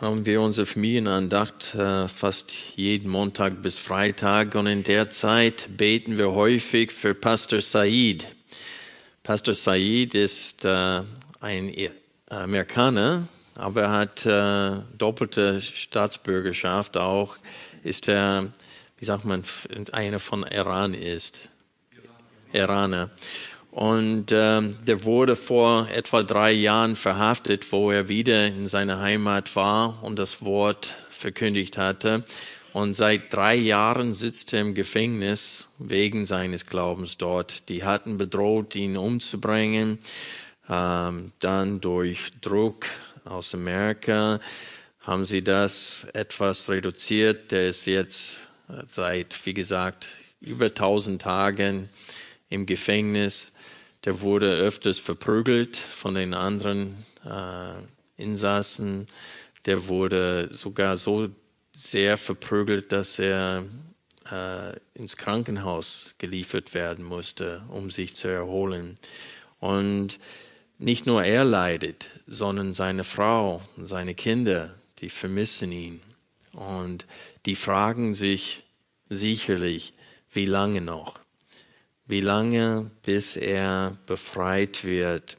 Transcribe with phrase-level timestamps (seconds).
[0.00, 6.18] haben wir unsere Familienandacht äh, fast jeden Montag bis Freitag und in der Zeit beten
[6.18, 8.26] wir häufig für Pastor Said.
[9.22, 11.00] Pastor Said ist äh,
[11.40, 11.74] ein
[12.28, 17.36] Amerikaner, aber er hat äh, doppelte Staatsbürgerschaft auch,
[17.82, 18.52] ist er,
[18.98, 19.44] wie sagt man,
[19.92, 21.48] einer von Iran ist.
[22.52, 23.10] Iraner.
[23.76, 29.54] Und ähm, der wurde vor etwa drei Jahren verhaftet, wo er wieder in seiner Heimat
[29.54, 32.24] war und das Wort verkündigt hatte.
[32.72, 37.68] Und seit drei Jahren sitzt er im Gefängnis wegen seines Glaubens dort.
[37.68, 39.98] Die hatten bedroht, ihn umzubringen.
[40.70, 42.86] Ähm, dann durch Druck
[43.26, 44.40] aus Amerika
[45.00, 47.52] haben sie das etwas reduziert.
[47.52, 48.38] Der ist jetzt
[48.88, 50.08] seit, wie gesagt,
[50.40, 51.90] über tausend Tagen
[52.48, 53.52] im Gefängnis.
[54.06, 59.08] Der wurde öfters verprügelt von den anderen äh, Insassen.
[59.66, 61.28] Der wurde sogar so
[61.72, 63.64] sehr verprügelt, dass er
[64.30, 68.94] äh, ins Krankenhaus geliefert werden musste, um sich zu erholen.
[69.58, 70.20] Und
[70.78, 76.00] nicht nur er leidet, sondern seine Frau seine Kinder, die vermissen ihn.
[76.52, 77.06] Und
[77.44, 78.62] die fragen sich
[79.08, 79.94] sicherlich,
[80.30, 81.25] wie lange noch?
[82.06, 85.36] Wie lange, bis er befreit wird.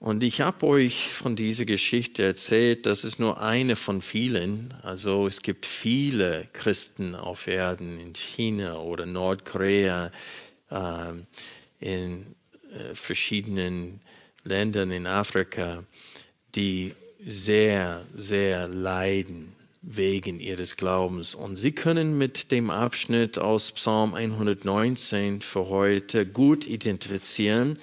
[0.00, 4.72] Und ich habe euch von dieser Geschichte erzählt, das ist nur eine von vielen.
[4.82, 10.12] Also es gibt viele Christen auf Erden in China oder Nordkorea,
[10.70, 11.12] äh,
[11.80, 12.26] in
[12.72, 14.00] äh, verschiedenen
[14.44, 15.82] Ländern in Afrika,
[16.54, 16.94] die
[17.26, 19.57] sehr, sehr leiden
[19.90, 21.34] wegen ihres Glaubens.
[21.34, 27.78] Und Sie können mit dem Abschnitt aus Psalm 119 für heute gut identifizieren.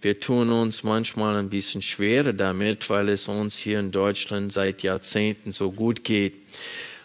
[0.00, 4.82] Wir tun uns manchmal ein bisschen schwerer damit, weil es uns hier in Deutschland seit
[4.82, 6.34] Jahrzehnten so gut geht.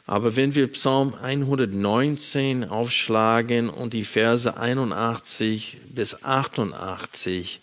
[0.06, 7.60] Aber wenn wir Psalm 119 aufschlagen und die Verse 81 bis 88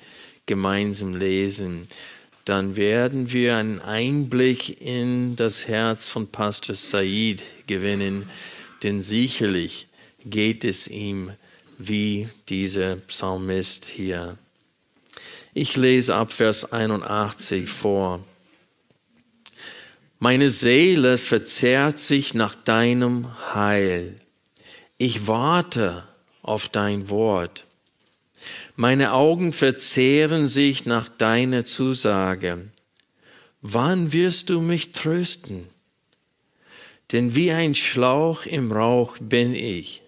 [0.46, 1.86] gemeinsam lesen,
[2.44, 8.28] dann werden wir einen Einblick in das Herz von Pastor Said gewinnen,
[8.82, 9.86] denn sicherlich
[10.24, 11.32] geht es ihm
[11.78, 14.38] wie dieser Psalmist hier.
[15.54, 18.24] Ich lese ab Vers 81 vor.
[20.18, 24.20] Meine Seele verzehrt sich nach deinem Heil.
[24.96, 26.06] Ich warte
[26.42, 27.64] auf dein Wort.
[28.84, 32.68] Meine Augen verzehren sich nach deiner Zusage.
[33.60, 35.68] Wann wirst du mich trösten?
[37.12, 40.02] Denn wie ein Schlauch im Rauch bin ich.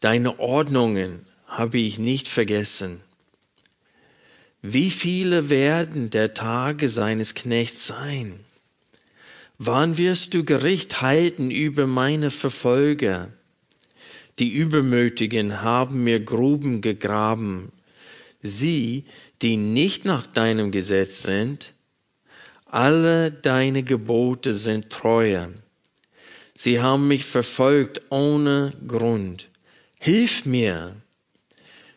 [0.00, 3.00] Deine Ordnungen habe ich nicht vergessen.
[4.60, 8.40] Wie viele werden der Tage seines Knechts sein?
[9.56, 13.30] Wann wirst du Gericht halten über meine Verfolger?
[14.38, 17.72] Die Übermütigen haben mir Gruben gegraben.
[18.42, 19.04] Sie,
[19.40, 21.72] die nicht nach deinem Gesetz sind,
[22.66, 25.50] alle deine Gebote sind treuer.
[26.52, 29.48] Sie haben mich verfolgt ohne Grund.
[29.98, 30.96] Hilf mir.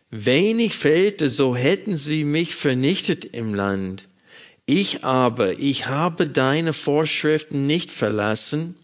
[0.10, 4.08] Wenig fehlte, so hätten sie mich vernichtet im Land.
[4.66, 8.76] Ich aber, ich habe deine Vorschriften nicht verlassen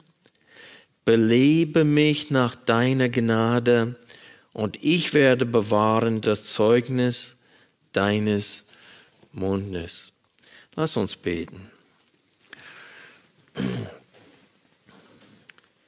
[1.06, 3.96] belebe mich nach deiner Gnade
[4.54, 7.38] und ich werde bewahren das Zeugnis
[7.94, 8.66] deines
[9.32, 10.12] Mundes.
[10.76, 11.70] Lass uns beten.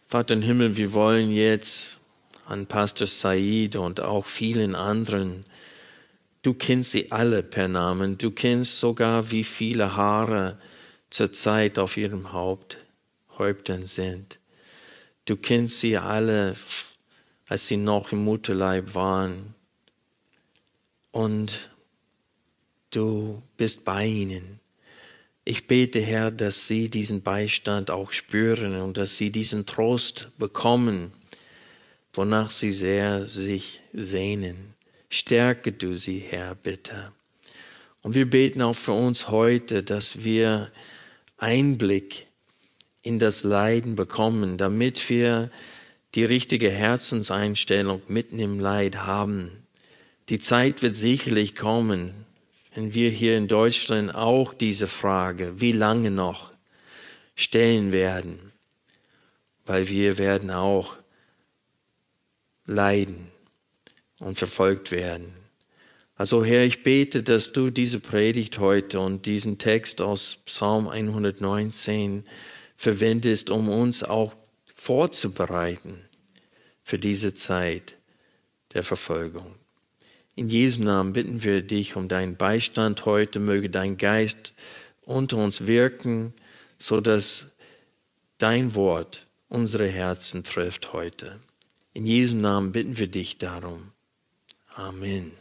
[0.08, 2.00] Vater im Himmel, wir wollen jetzt
[2.46, 5.46] an Pastor Said und auch vielen anderen,
[6.44, 10.58] du kennst sie alle per Namen, du kennst sogar, wie viele Haare
[11.10, 12.78] zurzeit auf ihrem Haupt,
[13.38, 14.37] Häuptern sind.
[15.28, 16.56] Du kennst sie alle,
[17.50, 19.54] als sie noch im Mutterleib waren.
[21.12, 21.70] Und
[22.92, 24.62] du bist bei ihnen.
[25.44, 31.12] Ich bete, Herr, dass sie diesen Beistand auch spüren und dass sie diesen Trost bekommen,
[32.14, 34.76] wonach sie sehr sich sehnen.
[35.10, 37.12] Stärke du sie, Herr, bitte.
[38.02, 40.72] Und wir beten auch für uns heute, dass wir
[41.38, 42.27] Einblick
[43.08, 45.50] in das Leiden bekommen, damit wir
[46.14, 49.52] die richtige Herzenseinstellung mitten im Leid haben.
[50.30, 52.14] Die Zeit wird sicherlich kommen,
[52.76, 56.52] wenn wir hier in Deutschland auch diese Frage, wie lange noch,
[57.36, 58.52] stellen werden,
[59.66, 60.98] weil wir werden auch
[62.66, 63.28] leiden
[64.20, 65.34] und verfolgt werden.
[66.16, 72.24] Also Herr, ich bete, dass du diese Predigt heute und diesen Text aus Psalm 119
[72.78, 74.34] verwendest, um uns auch
[74.76, 76.00] vorzubereiten
[76.84, 77.98] für diese Zeit
[78.74, 79.56] der Verfolgung.
[80.36, 84.54] In Jesu Namen bitten wir dich um deinen Beistand heute, möge dein Geist
[85.02, 86.34] unter uns wirken,
[86.78, 87.48] so dass
[88.38, 91.40] dein Wort unsere Herzen trifft heute.
[91.94, 93.92] In Jesu Namen bitten wir dich darum.
[94.76, 95.32] Amen.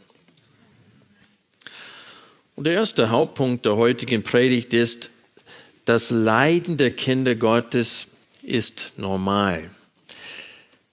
[2.55, 5.11] Und der erste Hauptpunkt der heutigen Predigt ist,
[5.87, 8.07] das Leiden der Kinder Gottes
[8.43, 9.71] ist normal.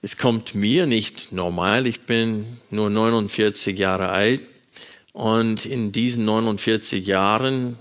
[0.03, 1.89] Es kommt mir nicht normal.
[1.89, 4.43] Ich bin nur 49 Jahre alt
[5.13, 7.77] und in diesen 49 Jahren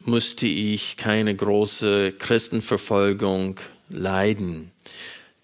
[0.00, 3.60] musste ich keine große Christenverfolgung
[3.90, 4.70] leiden.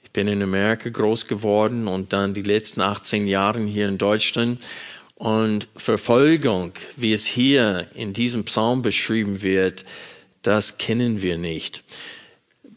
[0.03, 4.65] Ich bin in Amerika groß geworden und dann die letzten 18 Jahre hier in Deutschland
[5.17, 9.85] und Verfolgung, wie es hier in diesem Psalm beschrieben wird,
[10.43, 11.85] das kennen wir nicht.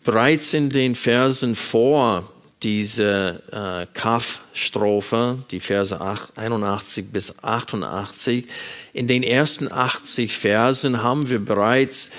[0.04, 2.32] Bereits in den Versen vor
[2.64, 8.46] diese äh, Kaf-Strophe, die Verse 8, 81 bis 88,
[8.94, 12.12] in den ersten 80 Versen haben wir bereits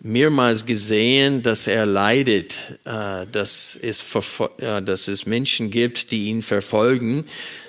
[0.00, 4.04] mehrmals gesehen, dass er leidet, äh, dass, es
[4.58, 7.24] äh, dass es Menschen gibt, die ihn verfolgen.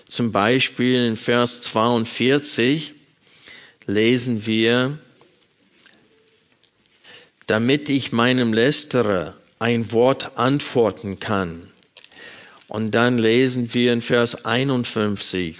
[0.08, 2.94] Zum Beispiel in Vers 42
[3.88, 5.00] lesen wir,
[7.50, 11.68] damit ich meinem Lästerer ein Wort antworten kann.
[12.68, 15.58] Und dann lesen wir in Vers 51,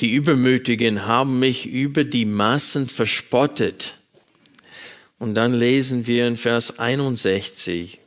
[0.00, 3.94] die Übermütigen haben mich über die Massen verspottet.
[5.18, 8.00] Und dann lesen wir in Vers 61,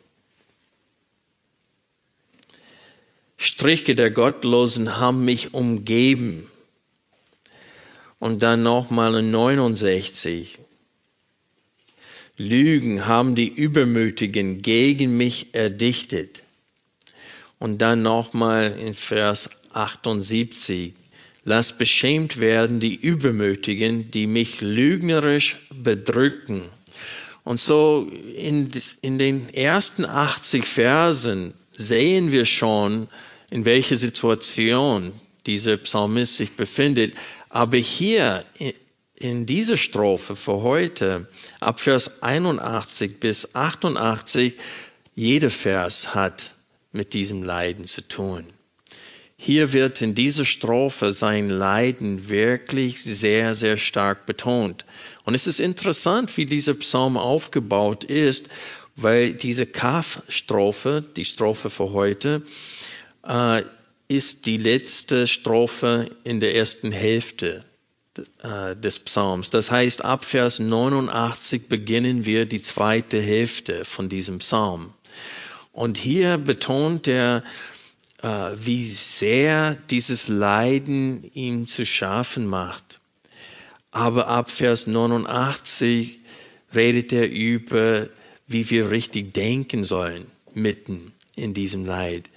[3.38, 6.50] Striche der Gottlosen haben mich umgeben.
[8.18, 10.57] Und dann nochmal in 69.
[12.38, 16.44] Lügen haben die Übermütigen gegen mich erdichtet.
[17.60, 20.94] Und dann nochmal in Vers 78.
[21.44, 26.63] Lass beschämt werden die Übermütigen, die mich lügnerisch bedrücken.
[27.44, 28.69] Und so in,
[29.01, 33.07] in den ersten 80 Versen sehen wir schon,
[33.50, 35.13] in welcher Situation
[35.45, 37.13] dieser Psalmist sich befindet.
[37.50, 38.44] Aber hier
[39.19, 41.28] in dieser Strophe für heute,
[41.60, 44.54] ab Vers 81 bis 88,
[45.16, 46.52] jeder Vers hat
[46.92, 48.46] mit diesem Leiden zu tun.
[49.36, 54.86] Hier wird in dieser Strophe sein Leiden wirklich sehr, sehr stark betont.
[55.25, 58.50] Und es ist interessant, wie dieser Psalm aufgebaut ist,
[58.96, 62.42] weil diese Kaf-Strophe, die Strophe für heute,
[63.28, 63.62] äh,
[64.08, 67.62] ist die letzte Strophe in der ersten Hälfte
[68.75, 69.50] des Psalms.
[69.50, 74.94] Das heißt, ab Vers 89 beginnen wir die zweite Hälfte von diesem Psalm.
[75.72, 77.44] Und hier betont er,
[78.24, 83.00] äh, wie sehr dieses Leiden ihm zu schaffen macht.
[83.91, 86.20] Aber ab Vers 89
[86.74, 88.08] redet er über,
[88.48, 92.30] wie wir richtig denken sollen mitten in diesem Leid.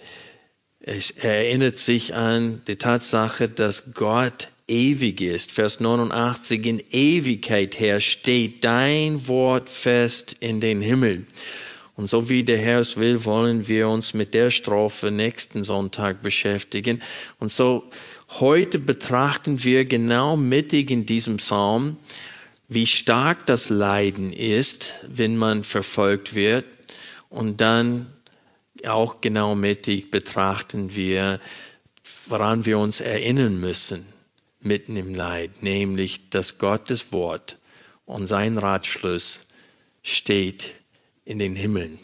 [0.80, 5.52] Es erinnert sich an die Tatsache, dass Gott ewig ist.
[5.52, 11.26] Vers 89, in Ewigkeit her steht dein Wort fest in den Himmel.
[11.96, 16.22] Und so wie der Herr es will, wollen wir uns mit der Strophe nächsten Sonntag
[16.22, 17.02] beschäftigen.
[17.38, 17.90] Und so
[18.38, 21.98] heute betrachten wir genau mittig in diesem Psalm,
[22.68, 26.64] wie stark das Leiden ist, wenn man verfolgt wird.
[27.28, 28.06] Und dann
[28.86, 31.40] auch genau mittig betrachten wir,
[32.28, 34.06] woran wir uns erinnern müssen
[34.60, 37.58] mitten im Leid, nämlich dass Gottes Wort
[38.06, 39.48] und sein Ratschluss
[40.02, 40.74] steht
[41.24, 41.98] in den Himmeln.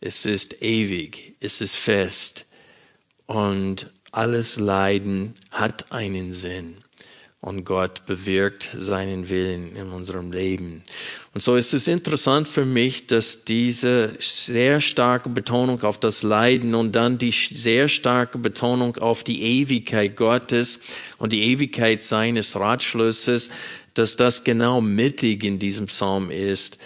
[0.00, 2.48] Es ist ewig, es ist fest
[3.26, 6.76] und alles Leiden hat einen Sinn
[7.40, 10.82] und Gott bewirkt seinen Willen in unserem Leben.
[11.34, 16.74] Und so ist es interessant für mich, dass diese sehr starke Betonung auf das Leiden
[16.74, 20.80] und dann die sehr starke Betonung auf die Ewigkeit Gottes
[21.18, 23.50] und die Ewigkeit seines Ratschlusses,
[23.94, 26.78] dass das genau mittig in diesem Psalm ist,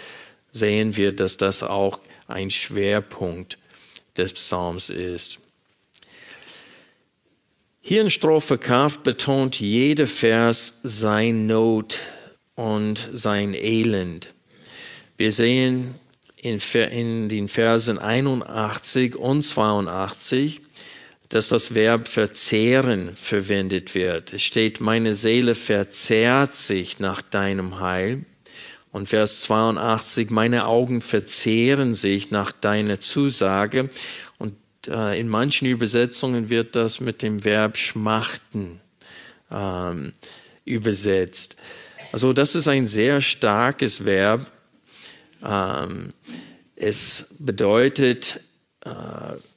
[0.51, 3.57] sehen wir, dass das auch ein Schwerpunkt
[4.15, 5.42] des Psalms ist.
[7.85, 11.99] Hier in Strophe K betont jeder Vers sein Not
[12.55, 14.33] und sein Elend.
[15.17, 15.95] Wir sehen
[16.37, 16.61] in,
[16.91, 20.61] in den Versen 81 und 82,
[21.27, 24.31] dass das Verb verzehren verwendet wird.
[24.31, 28.23] Es steht, meine Seele verzehrt sich nach deinem Heil.
[28.93, 33.89] Und Vers 82, meine Augen verzehren sich nach deiner Zusage.
[34.87, 38.79] Äh, in manchen Übersetzungen wird das mit dem Verb schmachten
[39.51, 40.13] ähm,
[40.65, 41.57] übersetzt.
[42.11, 44.51] Also das ist ein sehr starkes Verb.
[45.43, 46.13] Ähm,
[46.75, 48.39] es bedeutet
[48.85, 48.89] äh,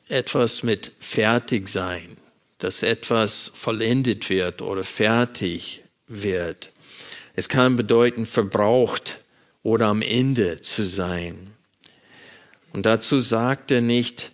[0.09, 2.17] etwas mit fertig sein,
[2.59, 6.73] dass etwas vollendet wird oder fertig wird.
[7.35, 9.21] Es kann bedeuten verbraucht
[9.63, 11.53] oder am Ende zu sein.
[12.73, 14.33] Und dazu sagt er nicht,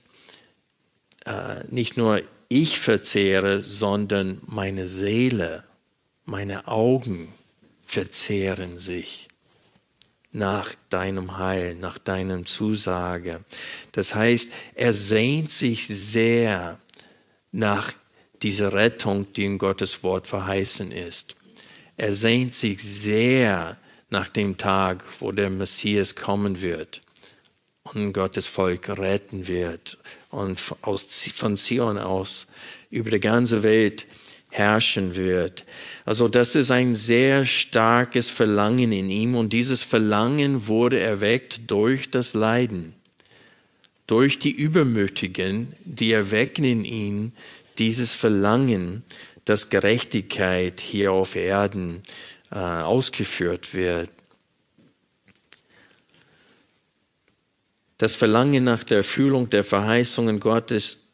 [1.26, 5.64] äh, nicht nur ich verzehre, sondern meine Seele,
[6.24, 7.32] meine Augen
[7.84, 9.28] verzehren sich
[10.32, 13.44] nach deinem Heil, nach deinem Zusage.
[13.92, 16.78] Das heißt, er sehnt sich sehr
[17.50, 17.92] nach
[18.42, 21.36] dieser Rettung, die in Gottes Wort verheißen ist.
[21.96, 23.76] Er sehnt sich sehr
[24.08, 27.01] nach dem Tag, wo der Messias kommen wird
[27.84, 29.98] und Gottes Volk retten wird
[30.30, 32.46] und aus, von Zion aus
[32.90, 34.06] über die ganze Welt
[34.50, 35.64] herrschen wird.
[36.04, 42.10] Also das ist ein sehr starkes Verlangen in ihm und dieses Verlangen wurde erweckt durch
[42.10, 42.94] das Leiden,
[44.06, 47.32] durch die Übermütigen, die erwecken in ihm
[47.78, 49.02] dieses Verlangen,
[49.44, 52.02] dass Gerechtigkeit hier auf Erden
[52.50, 54.10] äh, ausgeführt wird.
[58.02, 61.04] Das Verlangen nach der Erfüllung der Verheißungen Gottes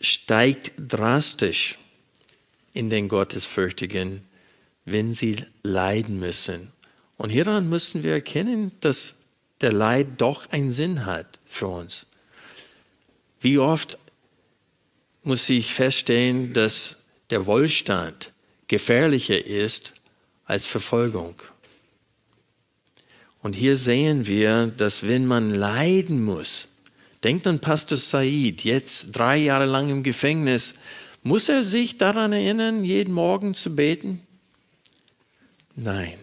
[0.00, 1.76] steigt drastisch
[2.72, 4.22] in den Gottesfürchtigen,
[4.84, 6.70] wenn sie leiden müssen.
[7.16, 9.24] Und hieran müssen wir erkennen, dass
[9.60, 12.06] der Leid doch einen Sinn hat für uns.
[13.40, 13.98] Wie oft
[15.24, 16.98] muss ich feststellen, dass
[17.30, 18.30] der Wohlstand
[18.68, 19.94] gefährlicher ist
[20.44, 21.42] als Verfolgung.
[23.46, 26.66] Und hier sehen wir, dass wenn man leiden muss,
[27.22, 30.74] denkt an Pastor Said, jetzt drei Jahre lang im Gefängnis,
[31.22, 34.26] muss er sich daran erinnern, jeden Morgen zu beten?
[35.76, 36.18] Nein.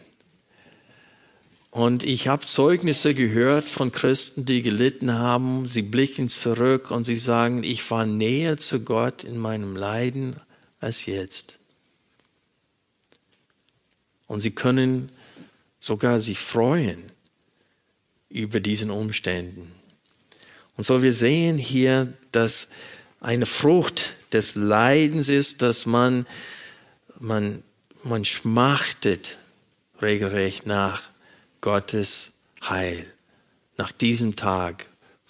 [1.71, 5.69] Und ich habe Zeugnisse gehört von Christen, die gelitten haben.
[5.69, 10.35] Sie blicken zurück und sie sagen, ich war näher zu Gott in meinem Leiden
[10.81, 11.57] als jetzt.
[14.27, 15.07] Und sie können
[15.79, 17.12] sogar sich freuen
[18.33, 19.71] über diesen Umständen.
[20.75, 22.69] Und so wir sehen hier, dass
[23.21, 26.25] eine Frucht des Leidens ist, dass man,
[27.19, 27.63] man,
[28.03, 29.37] man schmachtet
[30.01, 31.03] regelrecht nach
[31.61, 32.31] Gottes
[32.67, 33.05] Heil,
[33.77, 34.87] nach diesem Tag,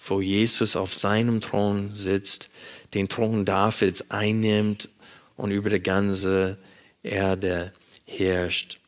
[0.07, 2.49] wo Jesus auf seinem Thron sitzt,
[2.93, 4.87] den Thron Davids einnimmt
[5.35, 6.57] und über die ganze
[7.03, 7.73] Erde
[8.05, 8.79] herrscht.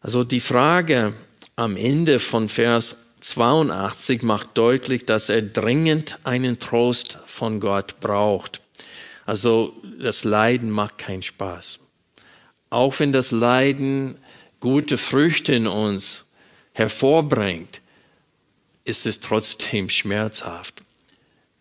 [0.00, 1.12] Also die Frage
[1.54, 8.60] am Ende von Vers 82 macht deutlich, dass er dringend einen Trost von Gott braucht.
[9.24, 11.78] Also das Leiden macht keinen Spaß.
[12.70, 14.16] Auch wenn das Leiden
[14.60, 16.24] gute Früchte in uns
[16.72, 17.80] hervorbringt,
[18.84, 20.82] ist es trotzdem schmerzhaft.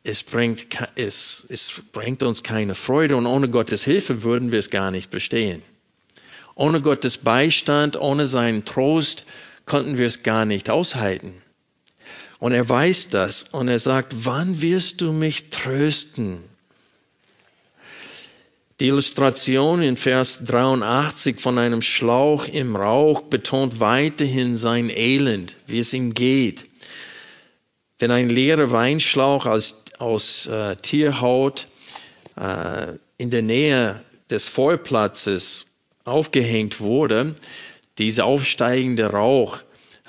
[0.04, 0.66] Es bringt,
[0.96, 5.12] es, es bringt uns keine Freude und ohne Gottes Hilfe würden wir es gar nicht
[5.12, 5.62] bestehen.
[6.56, 9.28] Ohne Gottes Beistand, ohne seinen Trost
[9.66, 11.42] konnten wir es gar nicht aushalten.
[12.42, 16.40] Und er weiß das und er sagt, wann wirst du mich trösten?
[18.80, 25.78] Die Illustration in Vers 83 von einem Schlauch im Rauch betont weiterhin sein Elend, wie
[25.78, 26.66] es ihm geht.
[28.00, 31.68] Wenn ein leerer Weinschlauch aus, aus äh, Tierhaut
[32.38, 35.68] äh, in der Nähe des Feuerplatzes
[36.06, 37.36] aufgehängt wurde,
[38.00, 39.60] dieser aufsteigende Rauch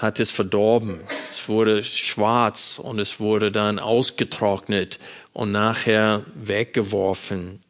[0.03, 1.01] hat es verdorben.
[1.31, 4.99] Es wurde schwarz und es wurde dann ausgetrocknet
[5.33, 7.61] und nachher weggeworfen.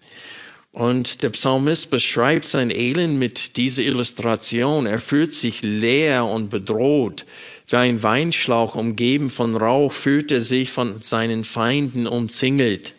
[0.73, 4.87] Und der Psalmist beschreibt sein Elend mit dieser Illustration.
[4.87, 7.27] Er fühlt sich leer und bedroht.
[7.69, 12.95] Wie ein Weinschlauch umgeben von Rauch fühlt er sich von seinen Feinden umzingelt.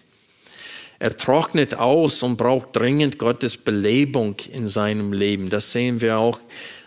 [1.03, 5.49] Er trocknet aus und braucht dringend Gottes Belebung in seinem Leben.
[5.49, 6.39] Das sehen wir auch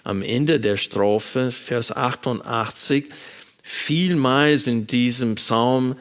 [0.05, 3.05] am Ende der Strophe, Vers 88.
[3.63, 5.97] Vielmals in diesem Psalm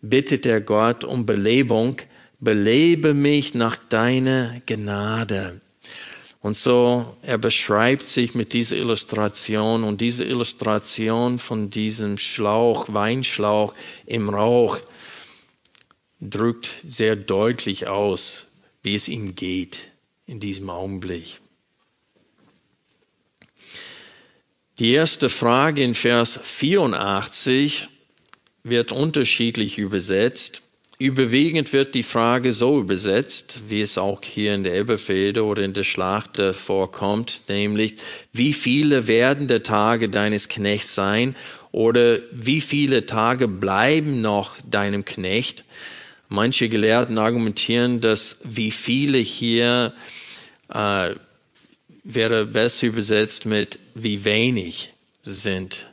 [0.00, 1.98] bittet er Gott um Belebung.
[2.40, 5.60] Belebe mich nach deiner Gnade.
[6.40, 13.74] Und so, er beschreibt sich mit dieser Illustration und diese Illustration von diesem Schlauch, Weinschlauch
[14.06, 14.78] im Rauch,
[16.20, 18.46] drückt sehr deutlich aus,
[18.82, 19.78] wie es ihm geht
[20.26, 21.40] in diesem Augenblick.
[24.78, 27.88] Die erste Frage in Vers 84
[28.62, 30.62] wird unterschiedlich übersetzt.
[31.00, 35.72] Überwiegend wird die Frage so übersetzt, wie es auch hier in der Elberfelde oder in
[35.72, 37.96] der Schlacht vorkommt, nämlich,
[38.32, 41.36] wie viele werden der Tage deines Knechts sein
[41.70, 45.64] oder wie viele Tage bleiben noch deinem Knecht?
[46.28, 49.94] Manche Gelehrten argumentieren, dass wie viele hier
[50.72, 51.14] äh,
[52.04, 54.92] wäre besser übersetzt mit wie wenig
[55.22, 55.86] sind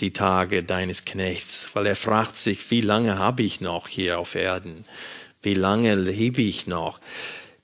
[0.00, 4.34] die Tage deines Knechts, weil er fragt sich, wie lange habe ich noch hier auf
[4.34, 4.84] Erden?
[5.42, 7.00] Wie lange lebe ich noch?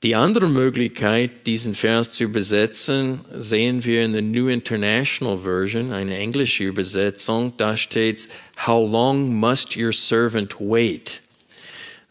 [0.02, 6.16] Die andere Möglichkeit, diesen Vers zu übersetzen, sehen wir in der New International Version, eine
[6.16, 7.54] englische Übersetzung.
[7.56, 8.28] Da steht,
[8.66, 11.22] How long must your servant wait?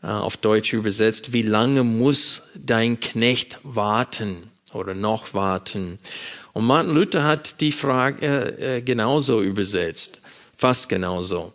[0.05, 4.51] Äh, auf Deutsch übersetzt, wie lange muss dein Knecht warten?
[4.75, 5.97] oder noch warten.
[6.53, 10.21] Und Martin Luther hat die Frage äh, genauso übersetzt,
[10.57, 11.53] fast genauso.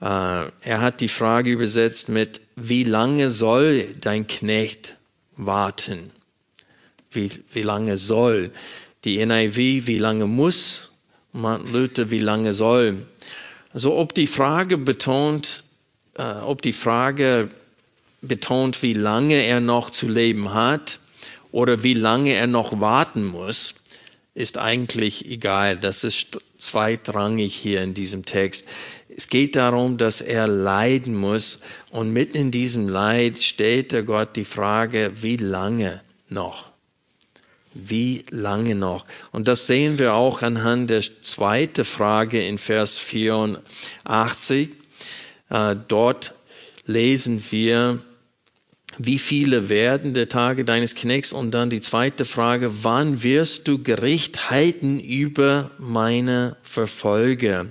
[0.00, 4.96] Äh, er hat die Frage übersetzt mit, wie lange soll dein Knecht
[5.36, 6.10] warten?
[7.10, 8.52] Wie, wie lange soll?
[9.04, 10.90] Die NIV, wie lange muss?
[11.32, 13.06] Martin Luther, wie lange soll?
[13.72, 15.64] Also ob die Frage betont,
[16.14, 17.48] äh, ob die Frage
[18.22, 21.00] betont, wie lange er noch zu leben hat,
[21.52, 23.74] oder wie lange er noch warten muss,
[24.34, 25.76] ist eigentlich egal.
[25.76, 28.66] Das ist zweitrangig hier in diesem Text.
[29.08, 31.58] Es geht darum, dass er leiden muss
[31.90, 36.70] und mitten in diesem Leid stellt der Gott die Frage, wie lange noch?
[37.74, 39.04] Wie lange noch?
[39.32, 44.70] Und das sehen wir auch anhand der zweiten Frage in Vers 84.
[45.50, 46.34] Äh, dort
[46.86, 48.00] lesen wir,
[49.02, 51.32] wie viele werden der Tage deines Knechts?
[51.32, 57.68] Und dann die zweite Frage, wann wirst du Gericht halten über meine Verfolger?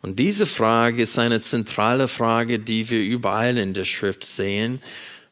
[0.00, 4.80] Und diese Frage ist eine zentrale Frage, die wir überall in der Schrift sehen,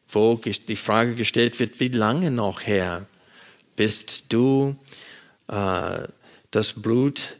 [0.09, 3.07] wo die Frage gestellt wird, wie lange noch, Herr,
[3.75, 4.75] bist du
[5.47, 6.07] äh,
[6.51, 7.37] das Blut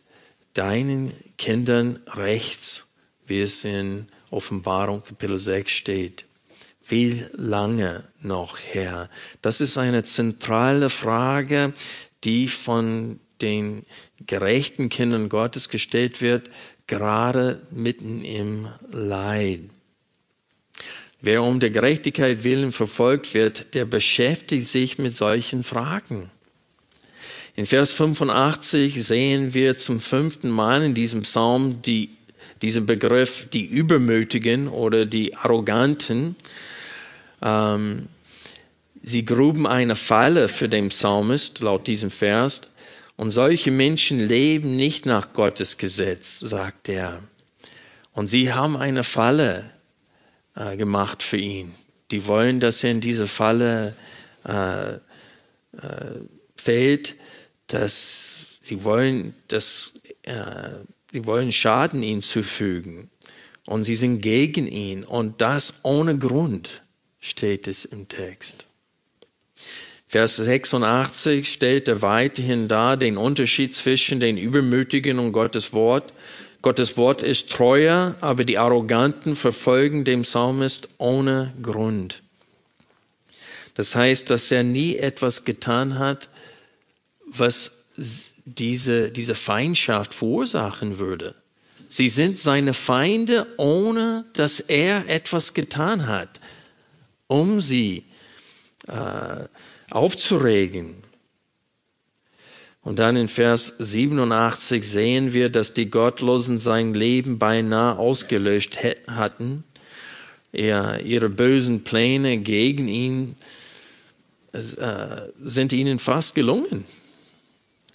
[0.55, 2.87] deinen Kindern rechts,
[3.27, 6.25] wie es in Offenbarung Kapitel 6 steht?
[6.91, 9.10] Wie lange noch, Herr?
[9.41, 11.71] Das ist eine zentrale Frage,
[12.25, 13.86] die von den
[14.27, 16.49] gerechten Kindern Gottes gestellt wird,
[16.88, 19.62] gerade mitten im Leid.
[21.21, 26.30] Wer um der Gerechtigkeit willen verfolgt wird, der beschäftigt sich mit solchen Fragen.
[27.56, 32.10] In Vers 85 sehen wir zum fünften Mal in diesem Psalm die,
[32.62, 36.36] diesen Begriff die Übermütigen oder die Arroganten.
[37.41, 38.08] Ähm,
[39.01, 42.62] sie gruben eine Falle für den Psalmist, laut diesem Vers,
[43.17, 47.21] und solche Menschen leben nicht nach Gottes Gesetz, sagt er.
[48.13, 49.69] Und sie haben eine Falle
[50.56, 51.73] äh, gemacht für ihn.
[52.12, 53.95] Die wollen, dass er in diese Falle
[54.43, 54.99] äh, äh,
[56.56, 57.15] fällt,
[57.67, 60.80] dass sie wollen, dass äh,
[61.12, 63.10] sie wollen Schaden ihm zufügen.
[63.67, 66.82] Und sie sind gegen ihn und das ohne Grund
[67.21, 68.65] steht es im Text.
[70.07, 76.13] Vers 86 stellt er weiterhin dar den Unterschied zwischen den Übermütigen und Gottes Wort.
[76.62, 82.21] Gottes Wort ist treuer, aber die Arroganten verfolgen den Psalmist ohne Grund.
[83.75, 86.27] Das heißt, dass er nie etwas getan hat,
[87.25, 87.71] was
[88.43, 91.36] diese, diese Feindschaft verursachen würde.
[91.88, 96.41] Sie sind seine Feinde, ohne dass er etwas getan hat
[97.31, 98.03] um sie
[98.87, 99.45] äh,
[99.89, 100.95] aufzuregen.
[102.81, 109.63] Und dann in Vers 87 sehen wir, dass die Gottlosen sein Leben beinahe ausgelöscht hatten.
[110.51, 113.35] Ja, ihre bösen Pläne gegen ihn
[114.51, 114.59] äh,
[115.43, 116.83] sind ihnen fast gelungen.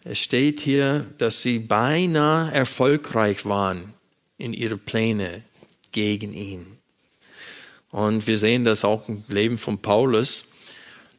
[0.04, 3.92] Es steht hier, dass sie beinahe erfolgreich waren
[4.38, 5.42] in ihre Pläne
[5.92, 6.75] gegen ihn.
[7.90, 10.44] Und wir sehen das auch im Leben von Paulus,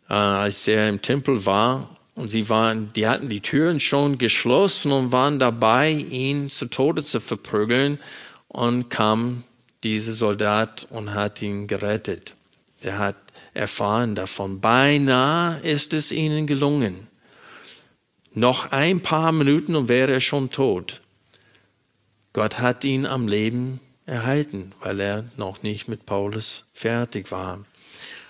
[0.10, 4.92] äh, als er im Tempel war und sie waren, die hatten die Türen schon geschlossen
[4.92, 8.00] und waren dabei, ihn zu Tode zu verprügeln.
[8.48, 9.44] und kam
[9.84, 12.34] dieser Soldat und hat ihn gerettet.
[12.82, 13.16] Er hat
[13.54, 14.62] erfahren davon.
[14.62, 17.08] Beinahe ist es ihnen gelungen.
[18.34, 21.02] Noch ein paar Minuten und wäre er schon tot.
[22.34, 27.64] Gott hat ihn am Leben erhalten, weil er noch nicht mit Paulus fertig war.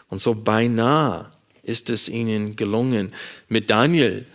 [0.09, 1.31] Und so beinahe
[1.63, 3.13] ist es ihnen gelungen.
[3.47, 4.25] Mit Daniel,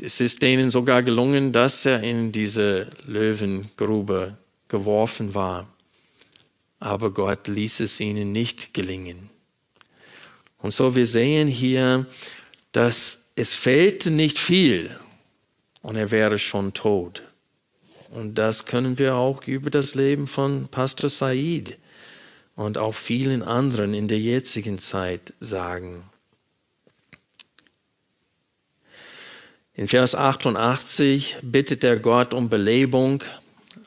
[0.00, 4.36] es ist denen sogar gelungen, dass er in diese Löwengrube
[4.68, 5.68] geworfen war.
[6.78, 9.28] Aber Gott ließ es ihnen nicht gelingen.
[10.58, 12.06] Und so wir sehen hier,
[12.70, 14.96] dass es fehlte nicht viel
[15.80, 17.22] und er wäre schon tot.
[18.12, 21.78] Und das können wir auch über das Leben von Pastor Said
[22.54, 26.04] und auch vielen anderen in der jetzigen Zeit sagen.
[29.74, 33.24] In Vers 88 bittet er Gott um Belebung.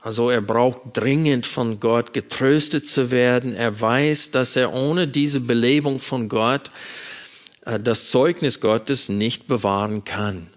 [0.01, 3.55] Also er braucht dringend von Gott getröstet zu werden.
[3.55, 6.71] Er weiß, dass er ohne diese Belebung von Gott
[7.65, 10.47] äh, das Zeugnis Gottes nicht bewahren kann.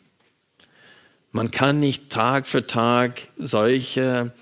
[1.39, 4.33] Man kann nicht Tag für Tag solche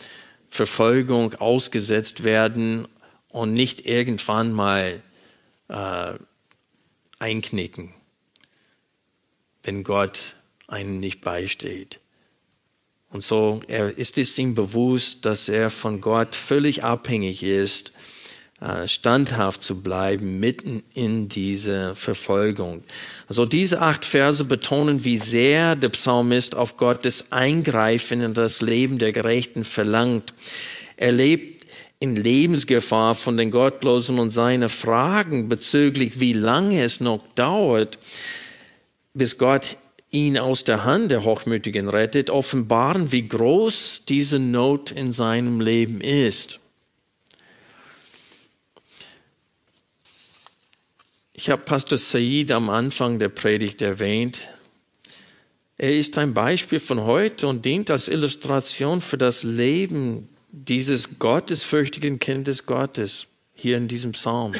[0.49, 2.89] Verfolgung ausgesetzt werden
[3.29, 5.03] und nicht irgendwann mal
[5.69, 6.15] äh,
[7.19, 7.93] einknicken,
[9.63, 10.37] wenn Gott
[10.69, 12.01] einem nicht beisteht.
[13.11, 17.93] Und so er ist es ihm bewusst, dass er von Gott völlig abhängig ist
[18.87, 22.83] standhaft zu bleiben mitten in diese Verfolgung.
[23.29, 28.99] Also diese acht Verse betonen, wie sehr der Psalmist auf Gottes Eingreifen in das Leben
[28.99, 30.35] der Gerechten verlangt.
[30.97, 31.67] Er lebt
[31.99, 37.99] in Lebensgefahr von den Gottlosen und seine Fragen bezüglich, wie lange es noch dauert,
[39.15, 39.77] bis Gott
[40.11, 46.01] ihn aus der Hand der Hochmütigen rettet, offenbaren, wie groß diese Not in seinem Leben
[46.01, 46.61] ist.
[51.39, 54.49] Ich habe Pastor Said am Anfang der Predigt erwähnt.
[55.77, 62.21] Er ist ein Beispiel von heute und dient als Illustration für das Leben dieses gottesfürchtigen
[62.21, 64.55] Kindes Gottes hier in diesem Psalm.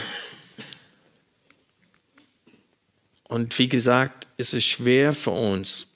[3.25, 5.87] Und wie gesagt, es ist schwer für uns,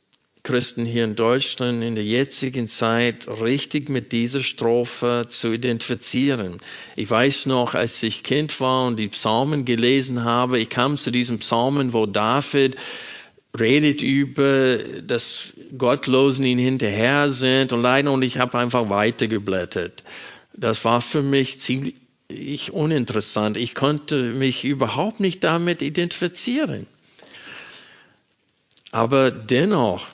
[0.42, 6.56] Christen hier in Deutschland in der jetzigen Zeit richtig mit dieser Strophe zu identifizieren.
[6.96, 11.10] Ich weiß noch, als ich Kind war und die Psalmen gelesen habe, ich kam zu
[11.10, 12.76] diesem Psalmen, wo David
[13.58, 20.04] redet über, dass Gottlosen ihn hinterher sind und leider und ich habe einfach weitergeblättert.
[20.54, 23.56] Das war für mich ziemlich uninteressant.
[23.56, 26.86] Ich konnte mich überhaupt nicht damit identifizieren.
[28.92, 30.06] Aber dennoch,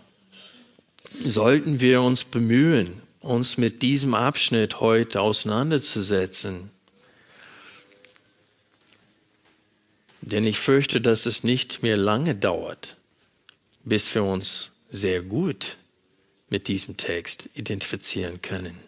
[1.25, 6.71] sollten wir uns bemühen, uns mit diesem Abschnitt heute auseinanderzusetzen.
[10.21, 12.97] Denn ich fürchte, dass es nicht mehr lange dauert,
[13.85, 15.77] bis wir uns sehr gut
[16.49, 18.79] mit diesem Text identifizieren können.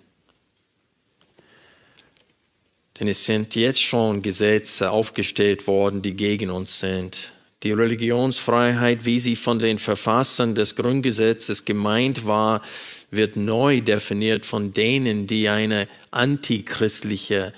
[2.99, 7.33] Denn es sind jetzt schon Gesetze aufgestellt worden, die gegen uns sind.
[7.65, 12.63] Die Religionsfreiheit, wie sie von den Verfassern des Grundgesetzes gemeint war,
[13.11, 17.53] wird neu definiert von denen, die eine antichristliche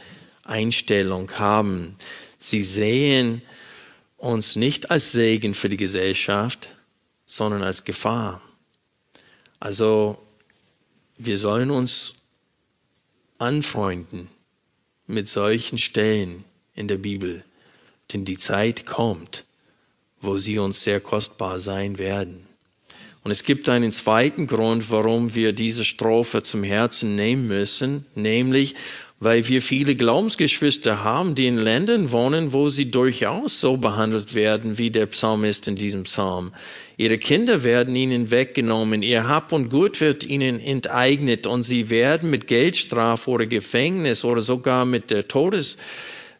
[0.45, 1.97] Einstellung haben.
[2.39, 3.43] Sie sehen
[4.17, 6.71] uns nicht als Segen für die Gesellschaft,
[7.27, 8.41] sondern als Gefahr.
[9.59, 10.19] Also
[11.19, 12.15] wir sollen uns
[13.39, 14.29] anfreunden
[15.07, 17.45] mit solchen Stellen in der Bibel,
[18.13, 19.45] denn die Zeit kommt,
[20.21, 22.47] wo sie uns sehr kostbar sein werden.
[23.23, 28.75] Und es gibt einen zweiten Grund, warum wir diese Strophe zum Herzen nehmen müssen, nämlich
[29.23, 34.79] weil wir viele Glaubensgeschwister haben, die in Ländern wohnen, wo sie durchaus so behandelt werden
[34.79, 36.53] wie der Psalmist in diesem Psalm.
[36.97, 42.31] Ihre Kinder werden ihnen weggenommen, ihr Hab und Gut wird ihnen enteignet und sie werden
[42.31, 45.77] mit Geldstrafe oder Gefängnis oder sogar mit der Todes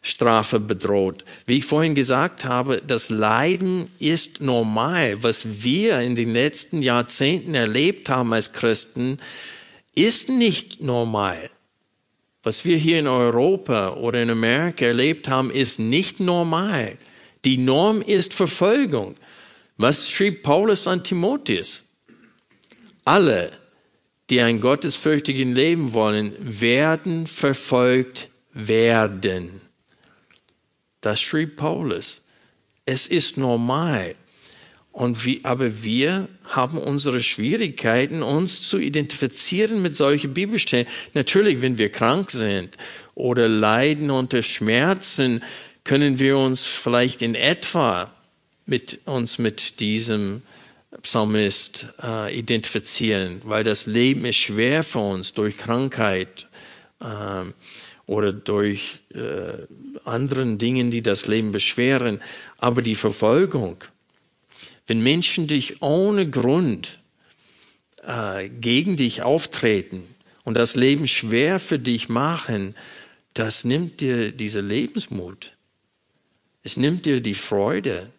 [0.01, 1.23] Strafe bedroht.
[1.45, 5.21] Wie ich vorhin gesagt habe, das Leiden ist normal.
[5.21, 9.19] Was wir in den letzten Jahrzehnten erlebt haben als Christen,
[9.93, 11.51] ist nicht normal.
[12.43, 16.97] Was wir hier in Europa oder in Amerika erlebt haben, ist nicht normal.
[17.45, 19.15] Die Norm ist Verfolgung.
[19.77, 21.83] Was schrieb Paulus an Timotheus?
[23.05, 23.51] Alle,
[24.31, 29.60] die ein gottesfürchtigen Leben wollen, werden verfolgt werden.
[31.01, 32.21] Das schrieb Paulus.
[32.85, 34.15] Es ist normal.
[34.91, 40.87] Und wie, aber wir haben unsere Schwierigkeiten, uns zu identifizieren mit solchen Bibelstellen.
[41.13, 42.77] Natürlich, wenn wir krank sind
[43.15, 45.41] oder leiden unter Schmerzen,
[45.83, 48.11] können wir uns vielleicht in etwa
[48.65, 50.41] mit uns mit diesem
[51.01, 56.47] Psalmist äh, identifizieren, weil das Leben ist schwer für uns durch Krankheit
[56.99, 57.45] äh,
[58.11, 59.53] oder durch äh,
[60.03, 62.19] anderen Dingen, die das Leben beschweren.
[62.57, 63.77] Aber die Verfolgung,
[64.85, 66.99] wenn Menschen dich ohne Grund
[68.03, 70.03] äh, gegen dich auftreten
[70.43, 72.75] und das Leben schwer für dich machen,
[73.33, 75.53] das nimmt dir diese Lebensmut.
[76.63, 78.11] Es nimmt dir die Freude,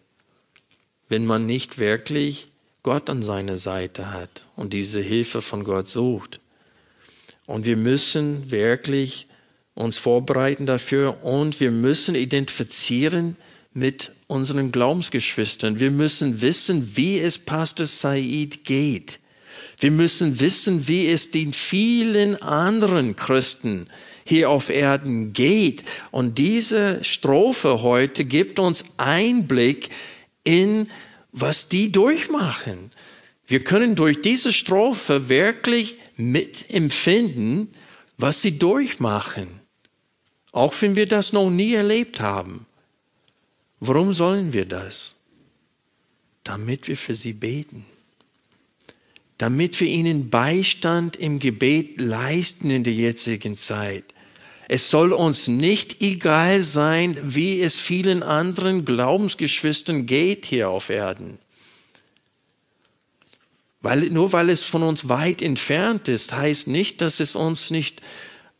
[1.10, 2.48] wenn man nicht wirklich
[2.82, 6.40] Gott an seiner Seite hat und diese Hilfe von Gott sucht.
[7.44, 9.28] Und wir müssen wirklich
[9.74, 13.36] uns vorbereiten dafür und wir müssen identifizieren
[13.72, 15.80] mit unseren Glaubensgeschwistern.
[15.80, 19.18] Wir müssen wissen, wie es Pastor Said geht.
[19.78, 23.88] Wir müssen wissen, wie es den vielen anderen Christen
[24.24, 25.82] hier auf Erden geht.
[26.10, 29.90] Und diese Strophe heute gibt uns Einblick
[30.44, 30.88] in,
[31.32, 32.90] was die durchmachen.
[33.46, 37.68] Wir können durch diese Strophe wirklich mitempfinden,
[38.18, 39.61] was sie durchmachen.
[40.52, 42.66] Auch wenn wir das noch nie erlebt haben.
[43.80, 45.16] Warum sollen wir das?
[46.44, 47.86] Damit wir für sie beten.
[49.38, 54.04] Damit wir ihnen Beistand im Gebet leisten in der jetzigen Zeit.
[54.68, 61.38] Es soll uns nicht egal sein, wie es vielen anderen Glaubensgeschwistern geht hier auf Erden.
[63.80, 68.00] Weil, nur weil es von uns weit entfernt ist, heißt nicht, dass es uns nicht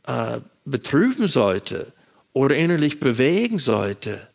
[0.07, 1.93] äh, betrüben sollte
[2.33, 4.29] oder innerlich bewegen sollte.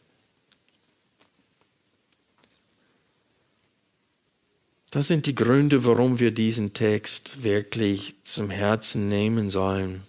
[4.91, 10.03] Das sind die Gründe, warum wir diesen Text wirklich zum Herzen nehmen sollen.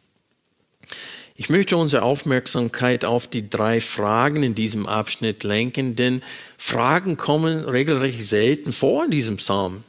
[1.34, 6.22] Ich möchte unsere Aufmerksamkeit auf die drei Fragen in diesem Abschnitt lenken, denn
[6.56, 9.84] Fragen kommen regelrecht selten vor in diesem Psalm.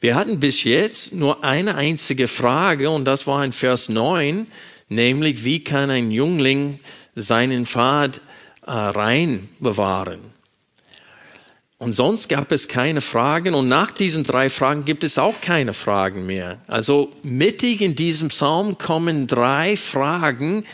[0.00, 4.46] Wir hatten bis jetzt nur eine einzige Frage und das war in Vers 9,
[4.88, 6.80] nämlich wie kann ein Jüngling
[7.14, 8.20] seinen Pfad
[8.66, 10.20] äh, rein bewahren?
[11.78, 15.72] Und sonst gab es keine Fragen und nach diesen drei Fragen gibt es auch keine
[15.72, 16.58] Fragen mehr.
[16.66, 20.64] Also mittig in diesem Psalm kommen drei Fragen,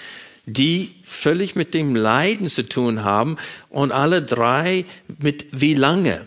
[0.46, 3.37] die völlig mit dem Leiden zu tun haben
[3.68, 4.87] und alle drei
[5.20, 6.27] mit wie lange.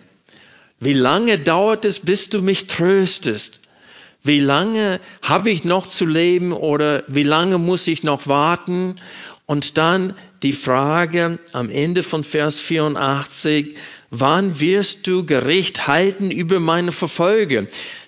[0.80, 3.67] Wie lange dauert es, bis du mich tröstest?
[4.24, 9.00] Wie lange habe ich noch zu leben oder wie lange muss ich noch warten?
[9.46, 13.76] Und dann die Frage am Ende von Vers 84,
[14.10, 17.68] wann wirst du Gericht halten über meine Verfolge?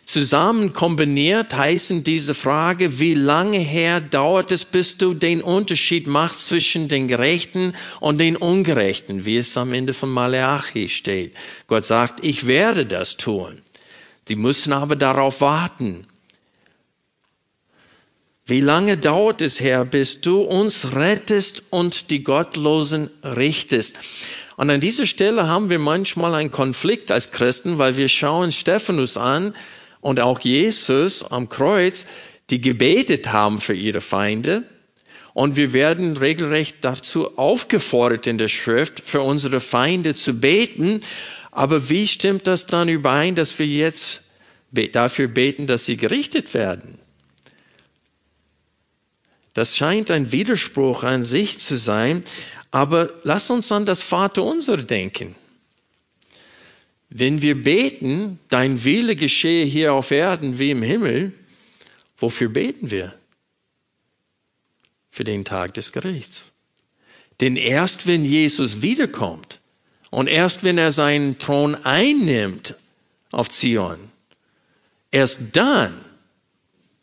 [0.10, 6.48] Zusammen kombiniert heißen diese Frage, wie lange her dauert es, bis du den Unterschied machst
[6.48, 11.36] zwischen den Gerechten und den Ungerechten, wie es am Ende von Malachi steht.
[11.68, 13.62] Gott sagt, ich werde das tun.
[14.30, 16.06] Sie müssen aber darauf warten.
[18.46, 23.98] Wie lange dauert es, Herr, bis du uns rettest und die Gottlosen richtest?
[24.56, 29.18] Und an dieser Stelle haben wir manchmal einen Konflikt als Christen, weil wir schauen Stephanus
[29.18, 29.56] an
[30.00, 32.06] und auch Jesus am Kreuz,
[32.52, 34.64] die gebetet haben für ihre Feinde.
[35.34, 41.02] Und wir werden regelrecht dazu aufgefordert in der Schrift, für unsere Feinde zu beten.
[41.52, 44.24] Aber wie stimmt das dann überein, dass wir jetzt
[44.72, 47.00] dafür beten, dass sie gerichtet werden?
[49.54, 52.24] Das scheint ein Widerspruch an sich zu sein,
[52.72, 55.36] aber lass uns an das Vaterunser denken.
[57.10, 61.34] Wenn wir beten, dein Wille geschehe hier auf Erden wie im Himmel,
[62.18, 63.16] wofür beten wir?
[65.10, 66.52] Für den Tag des Gerichts.
[67.42, 69.59] Denn erst wenn Jesus wiederkommt
[70.10, 72.76] und erst wenn er seinen Thron einnimmt
[73.32, 74.12] auf Zion,
[75.12, 75.94] erst dann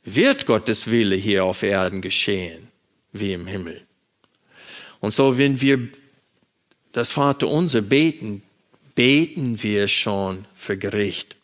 [0.03, 2.69] wird Gottes Wille hier auf Erden geschehen,
[3.12, 3.83] wie im Himmel.
[5.01, 5.88] Und so, wenn wir
[6.92, 8.42] das Vater unser beten,
[8.95, 11.37] beten wir schon für Gericht.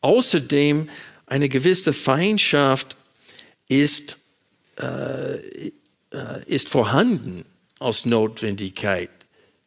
[0.00, 0.88] Außerdem
[1.26, 2.96] eine gewisse Feindschaft
[3.68, 4.18] ist,
[4.78, 5.72] äh, äh,
[6.46, 7.44] ist vorhanden
[7.78, 9.10] aus Notwendigkeit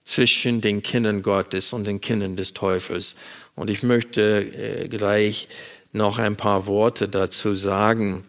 [0.04, 3.16] zwischen den Kindern Gottes und den Kindern des Teufels.
[3.56, 5.48] Und ich möchte äh, gleich
[5.92, 8.26] noch ein paar Worte dazu sagen.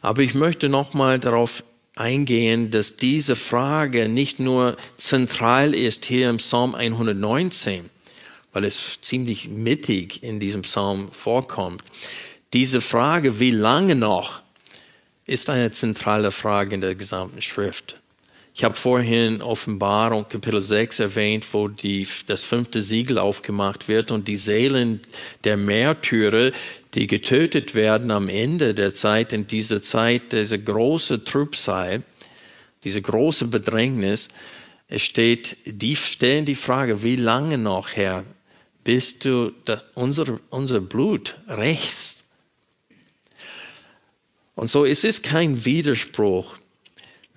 [0.00, 1.64] Aber ich möchte noch mal darauf
[1.96, 7.90] eingehen, dass diese Frage nicht nur zentral ist hier im Psalm 119,
[8.52, 11.82] weil es ziemlich mittig in diesem Psalm vorkommt.
[12.52, 14.42] Diese Frage, wie lange noch,
[15.26, 17.99] ist eine zentrale Frage in der gesamten Schrift.
[18.60, 24.28] Ich habe vorhin Offenbarung Kapitel 6 erwähnt, wo die, das fünfte Siegel aufgemacht wird und
[24.28, 25.00] die Seelen
[25.44, 26.52] der Märtyrer,
[26.92, 32.02] die getötet werden am Ende der Zeit, in dieser Zeit, diese große Trübsal,
[32.84, 34.28] diese große Bedrängnis,
[34.88, 38.26] es steht, die stellen die Frage, wie lange noch, Herr,
[38.84, 39.52] bis du
[39.94, 42.26] unser, unser Blut rächst?
[44.54, 46.59] Und so es ist kein Widerspruch,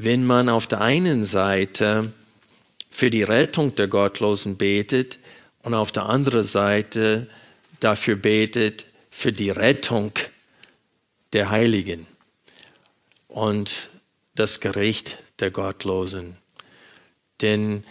[0.03, 2.11] wenn man auf der einen Seite
[2.89, 5.19] für die Rettung der Gottlosen betet
[5.63, 7.27] und auf der anderen Seite
[7.79, 10.11] dafür betet für die Rettung
[11.31, 12.05] der Heiligen
[13.27, 13.89] und
[14.35, 16.37] das Gericht der Gottlosen.
[17.41, 17.83] Denn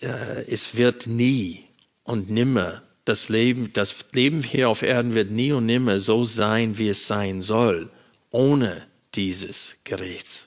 [0.00, 1.64] äh, es wird nie
[2.02, 6.78] und nimmer das Leben, das Leben hier auf Erden wird nie und nimmer so sein,
[6.78, 7.90] wie es sein soll,
[8.30, 10.45] ohne dieses Gerichts.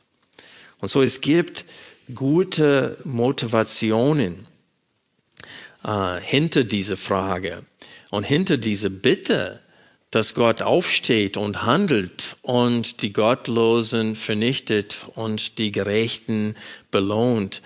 [0.80, 1.66] Und so es gibt
[2.14, 4.48] gute Motivationen
[5.86, 7.64] äh, hinter diese Frage
[8.10, 9.60] und hinter diese Bitte,
[10.12, 16.56] dass Gott aufsteht und handelt und die Gottlosen vernichtet und die Gerechten
[16.90, 17.62] belohnt.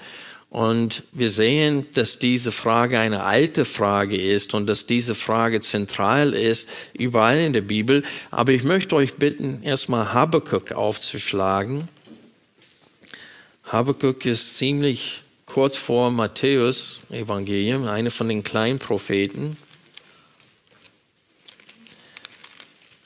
[0.49, 6.35] Und wir sehen, dass diese Frage eine alte Frage ist und dass diese Frage zentral
[6.35, 8.03] ist überall in der Bibel.
[8.29, 11.87] Aber ich möchte euch bitten, erstmal Habakkuk aufzuschlagen.
[13.65, 19.57] Habakkuk ist ziemlich kurz vor Matthäus Evangelium, eine von den kleinen Propheten.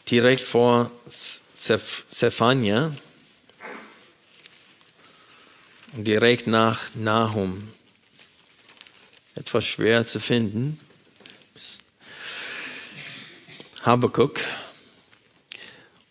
[0.10, 0.92] Direkt vor
[1.54, 2.92] Zephania
[5.94, 7.70] direkt nach Nahum.
[9.36, 10.80] Etwas schwer zu finden.
[13.84, 14.40] Habakkuk.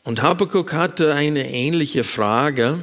[0.04, 2.78] Und Habakkuk hatte eine ähnliche Frage.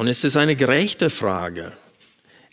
[0.00, 1.72] Und es ist eine gerechte Frage.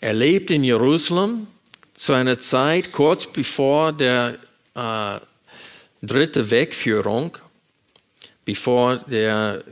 [0.01, 1.47] Er lebt in Jerusalem
[1.93, 4.37] zu einer Zeit kurz bevor der
[4.75, 5.19] äh,
[6.05, 7.37] dritte Wegführung,
[8.43, 9.63] bevor der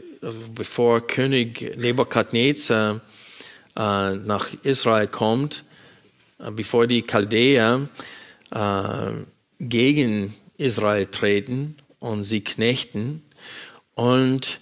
[0.55, 3.01] bevor König Nebukadnezar
[3.75, 5.65] äh, nach Israel kommt,
[6.39, 7.89] äh, bevor die Chaldäer
[8.51, 9.11] äh,
[9.59, 13.21] gegen Israel treten und sie knechten.
[13.95, 14.61] Und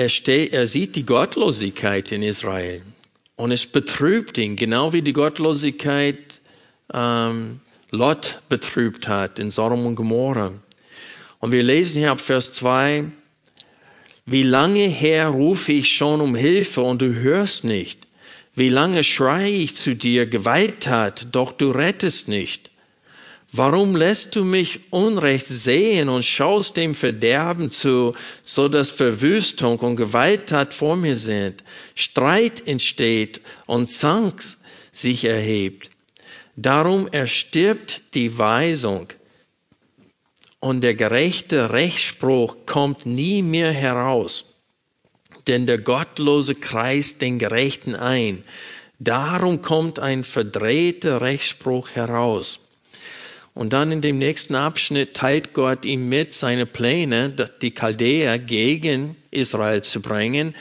[0.00, 2.80] er, steht, er sieht die Gottlosigkeit in Israel.
[3.36, 6.40] Und es betrübt ihn, genau wie die Gottlosigkeit
[6.94, 7.60] ähm,
[7.90, 10.52] Lot betrübt hat in Sodom und Gomorra.
[11.38, 13.04] Und wir lesen hier ab Vers 2,
[14.24, 18.06] wie lange her rufe ich schon um Hilfe und du hörst nicht?
[18.54, 22.69] Wie lange schreie ich zu dir Gewalttat, doch du rettest nicht?
[23.52, 29.96] Warum lässt du mich Unrecht sehen und schaust dem Verderben zu, so dass Verwüstung und
[29.96, 31.64] Gewalttat vor mir sind,
[31.96, 34.42] Streit entsteht und Zank
[34.92, 35.90] sich erhebt?
[36.54, 39.08] Darum erstirbt die Weisung,
[40.60, 44.44] und der gerechte Rechtsspruch kommt nie mehr heraus,
[45.48, 48.44] denn der Gottlose kreist den Gerechten ein.
[48.98, 52.59] Darum kommt ein verdrehter Rechtsspruch heraus.
[53.54, 59.16] Und dann in dem nächsten Abschnitt teilt Gott ihm mit seine Pläne, die Chaldäer gegen
[59.30, 60.54] Israel zu bringen.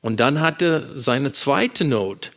[0.00, 2.30] Und dann hat er seine zweite Not.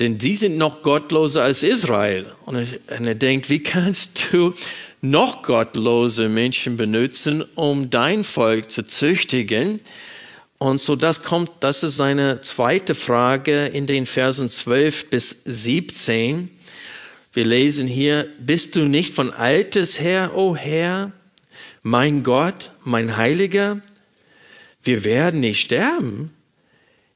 [0.00, 2.26] Denn die sind noch gottloser als Israel.
[2.44, 4.54] Und er denkt, wie kannst du
[5.02, 9.80] noch gottlose Menschen benutzen, um dein Volk zu züchtigen.
[10.58, 16.50] Und so das kommt, das ist seine zweite Frage in den Versen 12 bis 17.
[17.32, 21.12] Wir lesen hier, bist du nicht von altes her, o oh Herr,
[21.82, 23.80] mein Gott, mein Heiliger?
[24.82, 26.32] Wir werden nicht sterben.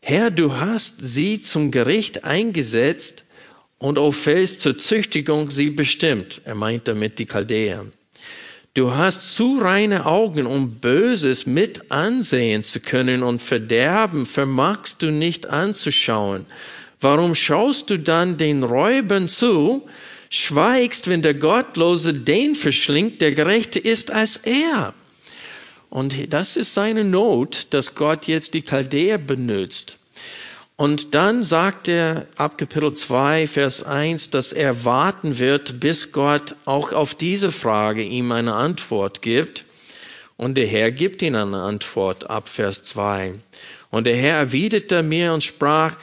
[0.01, 3.25] Herr, du hast sie zum Gericht eingesetzt
[3.79, 6.43] und auf Fels zur Züchtigung sie bestimmt.
[6.45, 7.87] Er meint damit die Chaldäer.
[8.75, 15.11] Du hast zu reine Augen, um Böses mit ansehen zu können und Verderben vermagst du
[15.11, 16.47] nicht anzuschauen.
[17.01, 19.87] Warum schaust du dann den Räubern zu,
[20.35, 24.95] schweigst, wenn der Gottlose den verschlingt, der Gerechte ist als er?
[25.91, 29.99] Und das ist seine Not, dass Gott jetzt die Chaldäer benutzt.
[30.77, 36.57] Und dann sagt er ab Kapitel 2, Vers 1, dass er warten wird, bis Gott
[36.65, 39.65] auch auf diese Frage ihm eine Antwort gibt.
[40.37, 43.35] Und der Herr gibt ihm eine Antwort ab Vers 2.
[43.93, 45.97] Und der Herr erwiderte mir und sprach,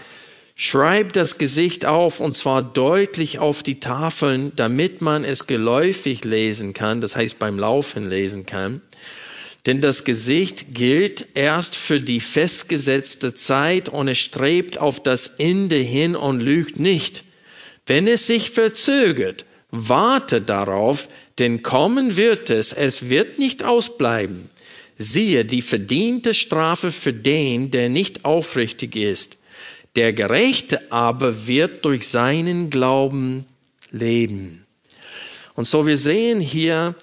[0.64, 6.74] Schreib das Gesicht auf und zwar deutlich auf die Tafeln, damit man es geläufig lesen
[6.74, 8.82] kann, das heißt beim Laufen lesen kann.
[9.66, 15.78] Denn das Gesicht gilt erst für die festgesetzte Zeit und es strebt auf das Ende
[15.78, 17.24] hin und lügt nicht.
[17.88, 21.08] Wenn es sich verzögert, warte darauf,
[21.40, 24.48] denn kommen wird es, es wird nicht ausbleiben.
[24.96, 29.41] Siehe die verdiente Strafe für den, der nicht aufrichtig ist.
[29.96, 33.46] Der Gerechte aber wird durch seinen Glauben
[33.92, 34.66] leben.
[35.56, 36.96] Und so wir sehen hier,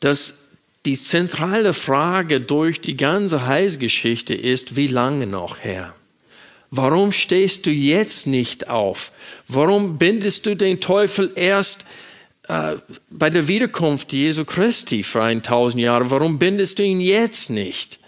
[0.00, 0.44] dass
[0.86, 5.94] die zentrale Frage durch die ganze Heilsgeschichte ist, wie lange noch, Herr?
[6.70, 9.12] Warum stehst du jetzt nicht auf?
[9.46, 11.86] Warum bindest du den Teufel erst
[12.48, 12.76] äh,
[13.10, 16.10] bei der Wiederkunft Jesu Christi für 1000 Jahre?
[16.10, 18.00] Warum bindest du ihn jetzt nicht?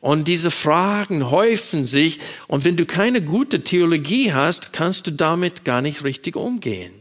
[0.00, 5.64] Und diese Fragen häufen sich und wenn du keine gute Theologie hast, kannst du damit
[5.64, 6.94] gar nicht richtig umgehen.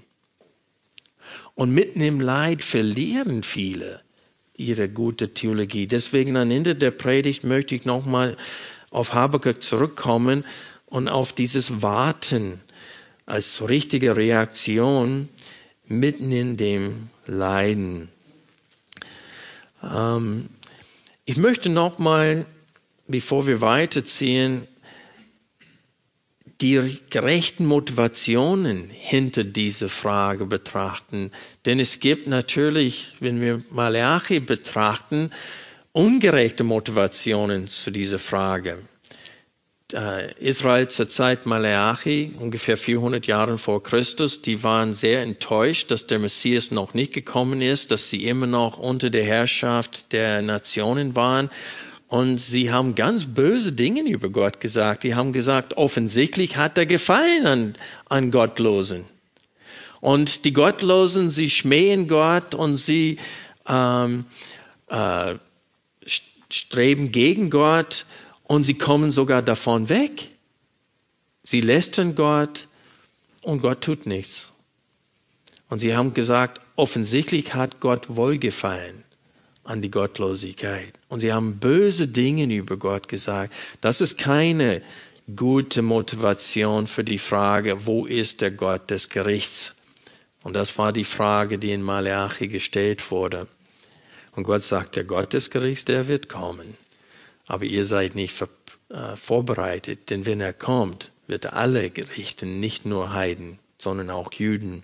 [1.54, 4.02] Und mitten im Leid verlieren viele
[4.56, 5.88] ihre gute Theologie.
[5.88, 8.38] Deswegen am Ende der Predigt möchte ich nochmal
[8.90, 10.44] auf Habakkuk zurückkommen
[10.88, 12.60] und auf dieses Warten
[13.26, 15.30] als richtige Reaktion
[15.86, 18.10] mitten in dem Leiden.
[19.84, 20.50] Ähm,
[21.26, 22.46] ich möchte nochmal
[23.08, 24.68] bevor wir weiterziehen,
[26.62, 31.32] die gerechten Motivationen hinter dieser Frage betrachten.
[31.66, 35.32] Denn es gibt natürlich, wenn wir Malachi betrachten,
[35.92, 38.80] ungerechte Motivationen zu dieser Frage.
[40.40, 46.20] Israel zur Zeit Malachi, ungefähr 400 Jahre vor Christus, die waren sehr enttäuscht, dass der
[46.20, 51.50] Messias noch nicht gekommen ist, dass sie immer noch unter der Herrschaft der Nationen waren
[52.08, 55.04] und sie haben ganz böse Dinge über Gott gesagt.
[55.04, 57.76] Die haben gesagt, offensichtlich hat er Gefallen an,
[58.08, 59.04] an Gottlosen.
[60.00, 63.18] Und die Gottlosen, sie schmähen Gott und sie
[63.68, 64.26] ähm,
[64.88, 65.36] äh,
[66.50, 68.06] streben gegen Gott
[68.44, 70.30] und sie kommen sogar davon weg.
[71.44, 72.68] Sie lästern Gott
[73.42, 74.54] und Gott tut nichts.
[75.70, 79.04] Und sie haben gesagt, offensichtlich hat Gott Wohlgefallen
[79.68, 80.94] an die Gottlosigkeit.
[81.10, 83.54] Und sie haben böse Dinge über Gott gesagt.
[83.82, 84.82] Das ist keine
[85.36, 89.76] gute Motivation für die Frage, wo ist der Gott des Gerichts?
[90.44, 93.48] Und das war die Frage, die in Malachi gestellt wurde.
[94.32, 96.78] Und Gott sagt, der Gott des Gerichts, der wird kommen.
[97.48, 98.42] Aber ihr seid nicht
[98.90, 104.32] äh, vorbereitet, denn wenn er kommt, wird er alle gerichten, nicht nur Heiden, sondern auch
[104.32, 104.84] Juden.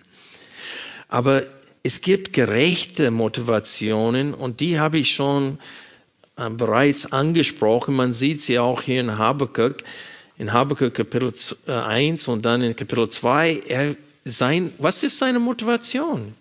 [1.08, 1.44] Aber
[1.86, 5.58] es gibt gerechte Motivationen und die habe ich schon
[6.36, 7.94] äh, bereits angesprochen.
[7.94, 9.84] Man sieht sie auch hier in Habakkuk,
[10.38, 11.32] in Habakkuk Kapitel
[11.66, 13.62] 1 äh, und dann in Kapitel 2.
[13.68, 16.34] Er, sein, was ist seine Motivation?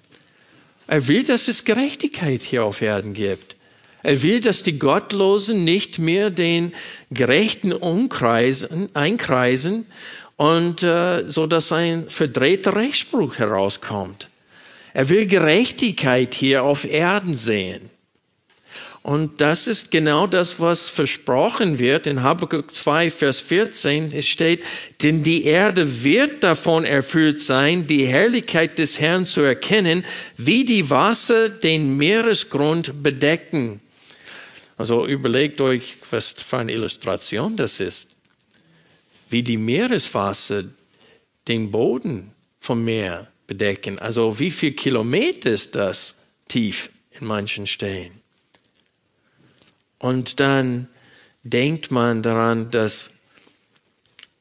[0.88, 3.58] Er will, dass es Gerechtigkeit hier auf Erden gibt.
[4.02, 6.72] Er will, dass die Gottlosen nicht mehr den
[7.12, 9.88] Gerechten umkreisen, einkreisen
[10.38, 14.30] und äh, so dass ein verdrehter Rechtsspruch herauskommt.
[14.94, 17.90] Er will Gerechtigkeit hier auf Erden sehen.
[19.02, 24.14] Und das ist genau das, was versprochen wird in Habakkuk 2, Vers 14.
[24.14, 24.64] Es steht,
[25.02, 30.06] denn die Erde wird davon erfüllt sein, die Herrlichkeit des Herrn zu erkennen,
[30.38, 33.82] wie die Wasser den Meeresgrund bedecken.
[34.78, 38.16] Also überlegt euch, was für eine Illustration das ist.
[39.30, 40.64] Wie die Meereswasser
[41.50, 42.32] den Boden
[42.62, 44.00] vom Meer bedecken.
[44.00, 46.16] Also wie viel Kilometer ist das
[46.48, 48.22] tief in manchen Stellen?
[50.00, 50.88] Und dann
[51.44, 53.12] denkt man daran, dass,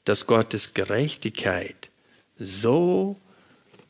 [0.05, 1.91] dass Gottes Gerechtigkeit
[2.39, 3.21] so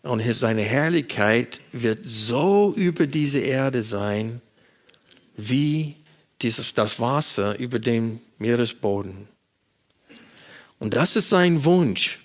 [0.03, 4.41] und seine Herrlichkeit wird so über diese Erde sein,
[5.37, 5.95] wie
[6.43, 9.29] dieses, das Wasser über dem Meeresboden.
[10.79, 12.19] Und das ist sein Wunsch.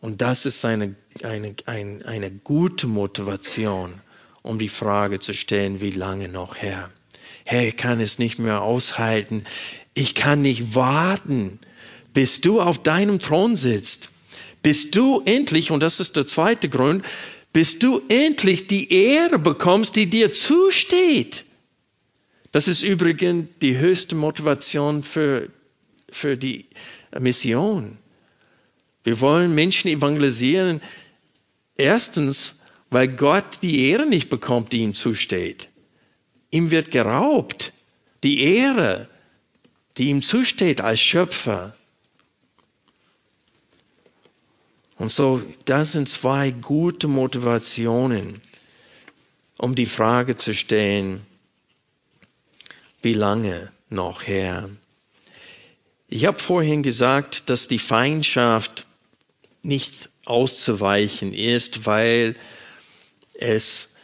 [0.00, 0.94] Und das ist seine
[1.24, 4.00] eine, ein, eine gute Motivation,
[4.42, 6.90] um die Frage zu stellen, wie lange noch, Herr?
[7.44, 9.44] Herr, ich kann es nicht mehr aushalten.
[9.94, 11.60] Ich kann nicht warten,
[12.12, 14.10] bis du auf deinem Thron sitzt.
[14.62, 17.04] Bis du endlich, und das ist der zweite Grund,
[17.52, 21.44] bis du endlich die Ehre bekommst, die dir zusteht.
[22.52, 25.48] Das ist übrigens die höchste Motivation für,
[26.10, 26.66] für die
[27.18, 27.98] Mission.
[29.04, 30.80] Wir wollen Menschen evangelisieren,
[31.76, 32.60] Erstens,
[32.90, 35.68] weil Gott die Ehre nicht bekommt, die ihm zusteht.
[36.50, 37.72] Ihm wird geraubt
[38.22, 39.08] die Ehre,
[39.96, 41.76] die ihm zusteht als Schöpfer.
[44.98, 48.40] Und so, das sind zwei gute Motivationen,
[49.58, 51.24] um die Frage zu stellen,
[53.02, 54.68] wie lange noch, Herr?
[56.08, 58.86] Ich habe vorhin gesagt, dass die Feindschaft
[59.62, 62.34] nicht auszuweichen ist, weil
[63.34, 63.94] es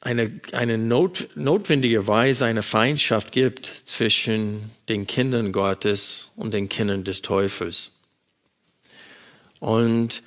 [0.00, 7.22] eine, eine not, notwendigerweise eine Feindschaft gibt zwischen den Kindern Gottes und den Kindern des
[7.22, 7.90] Teufels.
[9.60, 10.22] Und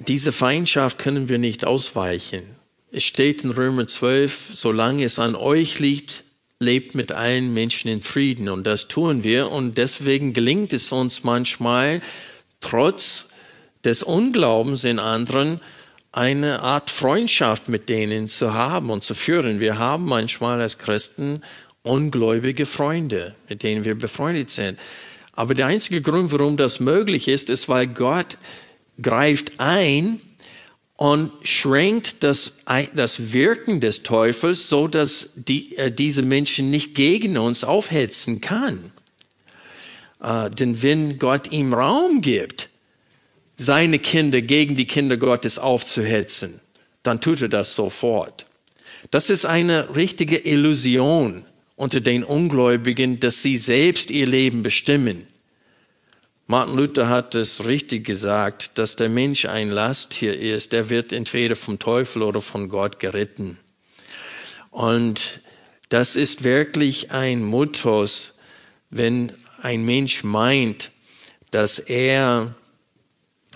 [0.00, 2.42] diese Feindschaft können wir nicht ausweichen.
[2.92, 6.24] Es steht in Römer 12, solange es an euch liegt,
[6.60, 8.48] lebt mit allen Menschen in Frieden.
[8.48, 9.50] Und das tun wir.
[9.50, 12.02] Und deswegen gelingt es uns manchmal,
[12.60, 13.26] trotz
[13.84, 15.60] des Unglaubens in anderen,
[16.12, 19.60] eine Art Freundschaft mit denen zu haben und zu führen.
[19.60, 21.42] Wir haben manchmal als Christen
[21.82, 24.78] ungläubige Freunde, mit denen wir befreundet sind.
[25.32, 28.36] Aber der einzige Grund, warum das möglich ist, ist, weil Gott
[29.00, 30.20] greift ein
[30.96, 37.38] und schränkt das, das Wirken des Teufels, so dass die, äh, diese Menschen nicht gegen
[37.38, 38.92] uns aufhetzen kann.
[40.22, 42.68] Äh, denn wenn Gott ihm Raum gibt,
[43.56, 46.60] seine Kinder gegen die Kinder Gottes aufzuhetzen,
[47.02, 48.46] dann tut er das sofort.
[49.10, 51.44] Das ist eine richtige Illusion
[51.76, 55.26] unter den Ungläubigen, dass sie selbst ihr Leben bestimmen.
[56.46, 60.72] Martin Luther hat es richtig gesagt, dass der Mensch ein Lasttier ist.
[60.72, 63.58] Der wird entweder vom Teufel oder von Gott geritten.
[64.70, 65.40] Und
[65.90, 68.34] das ist wirklich ein Mutus,
[68.90, 69.32] wenn
[69.62, 70.90] ein Mensch meint,
[71.50, 72.54] dass er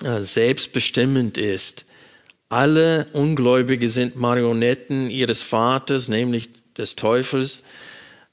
[0.02, 1.86] äh, selbstbestimmend ist.
[2.48, 7.62] Alle Ungläubige sind Marionetten ihres Vaters, nämlich des Teufels,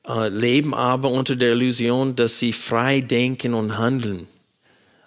[0.07, 4.27] äh, leben aber unter der Illusion, dass sie frei denken und handeln.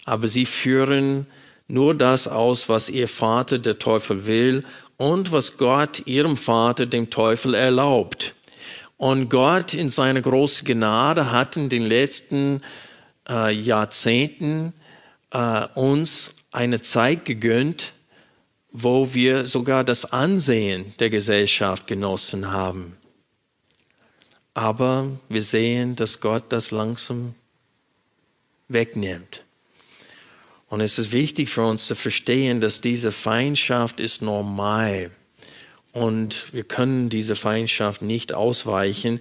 [0.05, 1.27] Aber sie führen
[1.69, 4.63] nur das aus, was ihr Vater, der Teufel, will
[4.97, 8.35] und was Gott, ihrem Vater, dem Teufel, erlaubt.
[9.03, 12.61] Und Gott in seiner großen Gnade hat in den letzten
[13.29, 14.75] äh, Jahrzehnten
[15.33, 17.95] äh, uns eine Zeit gegönnt,
[18.71, 22.97] wo wir sogar das Ansehen der Gesellschaft genossen haben.
[24.55, 27.35] Aber wir sehen, dass Gott das langsam
[28.69, 29.43] wegnimmt.
[30.69, 35.11] Und es ist wichtig für uns zu verstehen, dass diese Feindschaft ist normal.
[35.93, 39.21] Und wir können diese Feindschaft nicht ausweichen,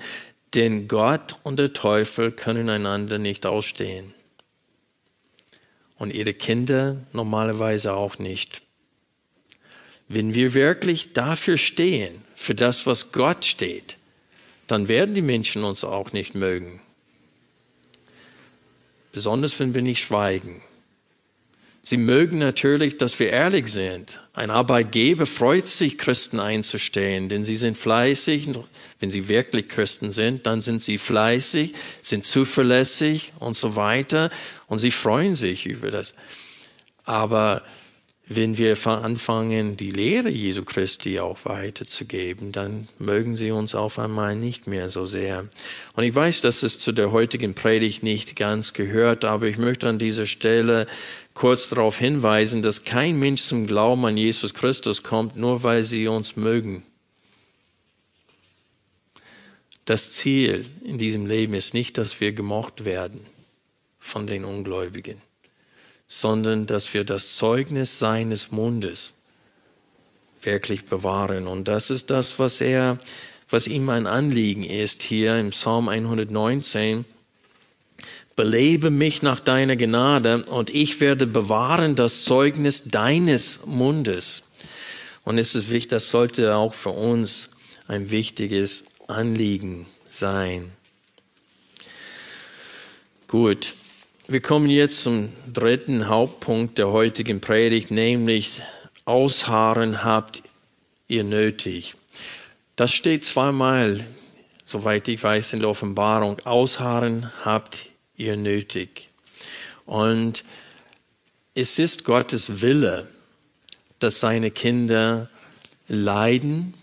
[0.54, 4.14] denn Gott und der Teufel können einander nicht ausstehen
[6.02, 8.64] und ihre Kinder normalerweise auch nicht.
[10.08, 13.98] Wenn wir wirklich dafür stehen, für das, was Gott steht,
[14.66, 16.82] dann werden die Menschen uns auch nicht mögen.
[19.12, 20.64] Besonders wenn wir nicht schweigen.
[21.84, 24.20] Sie mögen natürlich, dass wir ehrlich sind.
[24.34, 28.50] Ein Arbeitgeber freut sich, Christen einzustellen, denn sie sind fleißig.
[29.00, 34.30] Wenn sie wirklich Christen sind, dann sind sie fleißig, sind zuverlässig und so weiter.
[34.68, 36.14] Und sie freuen sich über das.
[37.04, 37.64] Aber
[38.28, 44.36] wenn wir anfangen, die Lehre Jesu Christi auch weiterzugeben, dann mögen sie uns auf einmal
[44.36, 45.48] nicht mehr so sehr.
[45.94, 49.90] Und ich weiß, dass es zu der heutigen Predigt nicht ganz gehört, aber ich möchte
[49.90, 50.88] an dieser Stelle
[51.34, 56.08] kurz darauf hinweisen, dass kein Mensch zum Glauben an Jesus Christus kommt, nur weil sie
[56.08, 56.84] uns mögen.
[59.86, 63.26] Das Ziel in diesem Leben ist nicht, dass wir gemocht werden
[64.00, 65.22] von den Ungläubigen,
[66.14, 69.14] sondern dass wir das Zeugnis seines Mundes
[70.42, 71.48] wirklich bewahren.
[71.48, 73.00] Und das ist das, was er,
[73.50, 77.06] was ihm ein Anliegen ist hier im Psalm 119
[78.36, 84.44] belebe mich nach deiner Gnade und ich werde bewahren das Zeugnis deines Mundes.
[85.24, 87.52] Und es ist wichtig, das sollte auch für uns
[87.88, 90.72] ein wichtiges Anliegen sein.
[93.28, 93.74] Gut,
[94.28, 98.62] wir kommen jetzt zum dritten Hauptpunkt der heutigen Predigt, nämlich
[99.06, 100.44] Ausharren habt
[101.08, 101.96] ihr nötig.
[102.76, 104.06] Das steht zweimal,
[104.64, 106.40] soweit ich weiß, in der Offenbarung.
[106.46, 109.10] Ausharren habt ihr nötig.
[109.86, 110.44] Und
[111.54, 113.08] es ist Gottes Wille,
[114.00, 115.30] dass seine Kinder
[115.88, 116.74] leiden,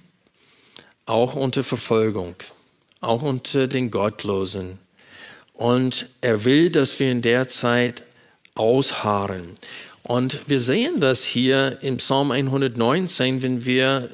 [1.07, 2.35] auch unter Verfolgung,
[3.01, 4.79] auch unter den Gottlosen.
[5.59, 8.05] Und er will, dass wir in der Zeit
[8.55, 9.55] ausharren.
[10.05, 14.09] Und wir sehen das hier im Psalm 119, wenn wir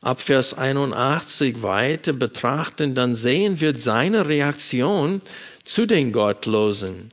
[0.00, 5.22] ab Vers 81 weiter betrachten, dann sehen wir seine Reaktion
[5.62, 7.10] zu den Gottlosen.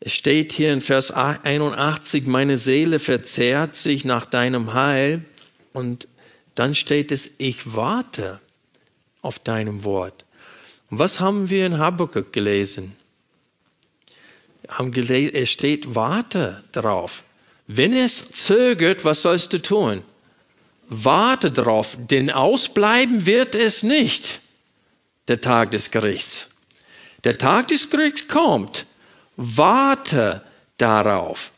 [0.00, 5.24] Es steht hier in Vers 81, meine Seele verzehrt sich nach deinem Heil.
[5.72, 6.06] Und
[6.54, 8.40] dann steht es, ich warte
[9.22, 10.26] auf deinem Wort.
[10.90, 12.96] Und was haben wir in Habakkuk gelesen?
[14.66, 17.22] Es steht, warte darauf.
[17.66, 20.02] Wenn es zögert, was sollst du tun?
[20.88, 24.40] Warte darauf, denn ausbleiben wird es nicht,
[25.28, 26.50] der Tag des Gerichts.
[27.24, 28.86] Der Tag des Gerichts kommt.
[29.36, 30.42] Warte
[30.76, 31.52] darauf.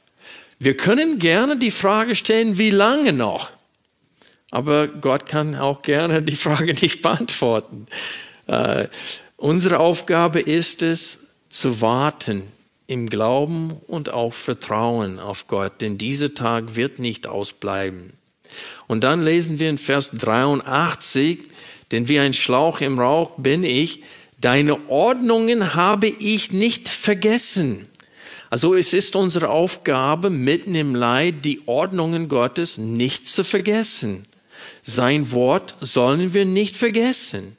[0.59, 3.51] Wir können gerne die Frage stellen, wie lange noch?
[4.51, 7.87] Aber Gott kann auch gerne die Frage nicht beantworten.
[8.47, 8.89] Äh,
[9.37, 12.43] unsere Aufgabe ist es, zu warten
[12.87, 18.13] im Glauben und auch Vertrauen auf Gott, denn dieser Tag wird nicht ausbleiben.
[18.87, 21.39] Und dann lesen wir in Vers 83,
[21.91, 24.03] denn wie ein Schlauch im Rauch bin ich,
[24.41, 27.87] deine Ordnungen habe ich nicht vergessen.
[28.51, 34.27] Also es ist unsere Aufgabe, mitten im Leid die Ordnungen Gottes nicht zu vergessen.
[34.83, 37.57] Sein Wort sollen wir nicht vergessen.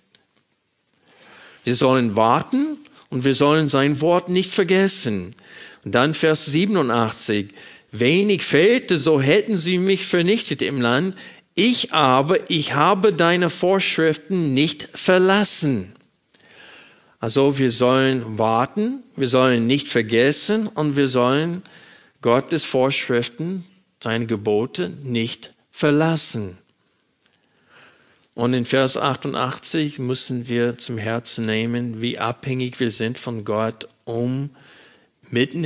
[1.68, 2.78] Wir sollen warten
[3.10, 5.36] und wir sollen sein Wort nicht vergessen.
[5.84, 7.50] Und dann Vers 87.
[7.92, 11.18] Wenig fehlte, so hätten sie mich vernichtet im Land.
[11.56, 15.94] Ich aber, ich habe deine Vorschriften nicht verlassen.
[17.20, 21.64] Also wir sollen warten, wir sollen nicht vergessen und wir sollen
[22.22, 23.66] Gottes Vorschriften,
[24.02, 26.58] seine Gebote nicht verlassen.
[28.38, 33.88] Und in Vers 88 müssen wir zum Herzen nehmen, wie abhängig wir sind von Gott,
[34.04, 34.52] um
[35.32, 35.64] mitten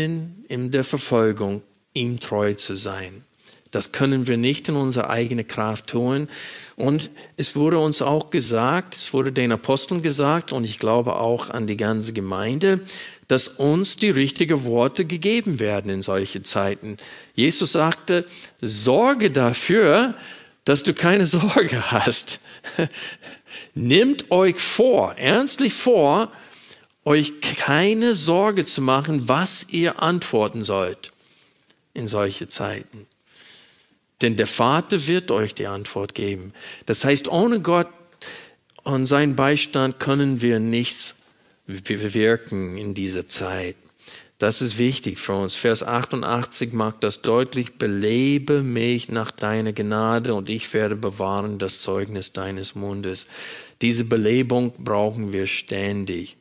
[0.48, 1.64] in, der Verfolgung
[1.94, 3.26] ihm treu zu sein.
[3.72, 6.30] Das können wir nicht in unserer eigenen Kraft tun.
[6.78, 11.50] Und es wurde uns auch gesagt, es wurde den Aposteln gesagt und ich glaube auch
[11.50, 12.80] an die ganze Gemeinde,
[13.28, 16.96] dass uns die richtigen Worte gegeben werden in solche Zeiten.
[17.36, 18.26] Jesus sagte,
[18.62, 20.16] sorge dafür,
[20.66, 22.40] dass du keine Sorge hast.
[23.74, 26.32] Nimmt euch vor, ernstlich vor,
[27.04, 31.12] euch keine Sorge zu machen, was ihr antworten sollt
[31.94, 33.08] in solche Zeiten.
[34.22, 36.54] Denn der Vater wird euch die Antwort geben.
[36.86, 37.88] Das heißt, ohne Gott
[38.84, 41.16] und seinen Beistand können wir nichts
[41.66, 43.76] bewirken in dieser Zeit.
[44.42, 45.54] Das ist wichtig für uns.
[45.54, 47.78] Vers 88 macht das deutlich.
[47.78, 53.28] Belebe mich nach deiner Gnade und ich werde bewahren das Zeugnis deines Mundes.
[53.84, 56.38] Diese Belebung brauchen wir ständig.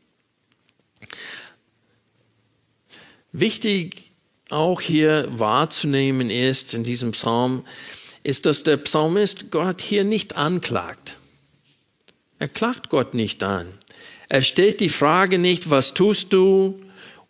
[3.32, 4.12] Wichtig
[4.48, 7.66] auch hier wahrzunehmen ist in diesem Psalm,
[8.22, 11.18] ist, dass der Psalmist Gott hier nicht anklagt.
[12.38, 13.74] Er klagt Gott nicht an.
[14.30, 16.80] Er stellt die Frage nicht, was tust du?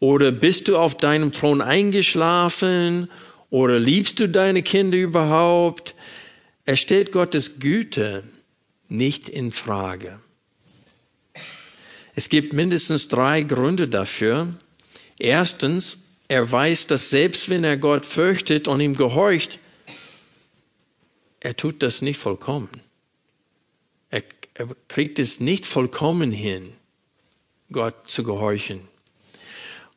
[0.00, 3.10] Oder bist du auf deinem Thron eingeschlafen?
[3.50, 5.94] Oder liebst du deine Kinder überhaupt?
[6.64, 8.24] Er stellt Gottes Güte
[8.88, 10.18] nicht in Frage.
[12.14, 14.54] Es gibt mindestens drei Gründe dafür.
[15.18, 15.98] Erstens,
[16.28, 19.58] er weiß, dass selbst wenn er Gott fürchtet und ihm gehorcht,
[21.40, 22.68] er tut das nicht vollkommen.
[24.10, 24.22] Er,
[24.54, 26.72] er kriegt es nicht vollkommen hin,
[27.72, 28.89] Gott zu gehorchen.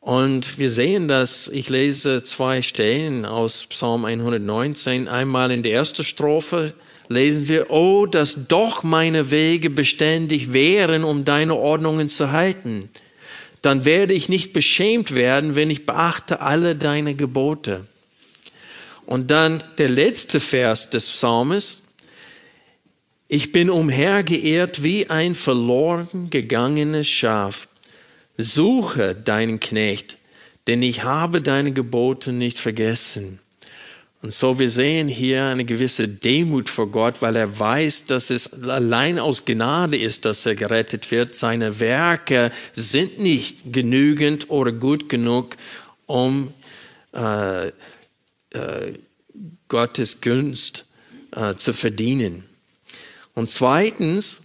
[0.04, 5.08] Und wir sehen das, ich lese zwei Stellen aus Psalm 119.
[5.08, 6.74] Einmal in der ersten Strophe
[7.08, 12.90] lesen wir, oh, dass doch meine Wege beständig wären, um deine Ordnungen zu halten.
[13.62, 17.86] Dann werde ich nicht beschämt werden, wenn ich beachte alle deine Gebote.
[19.06, 21.84] Und dann der letzte Vers des Psalmes.
[23.28, 27.68] Ich bin umhergeirrt wie ein verloren gegangenes Schaf.
[28.36, 30.18] Suche deinen Knecht,
[30.66, 33.40] denn ich habe deine Gebote nicht vergessen.
[34.22, 38.62] Und so wir sehen hier eine gewisse Demut vor Gott, weil er weiß, dass es
[38.64, 41.34] allein aus Gnade ist, dass er gerettet wird.
[41.34, 45.58] Seine Werke sind nicht genügend oder gut genug,
[46.06, 46.54] um
[47.12, 47.72] äh, äh,
[49.68, 50.86] Gottes Gunst
[51.36, 52.44] äh, zu verdienen.
[53.34, 54.42] Und zweitens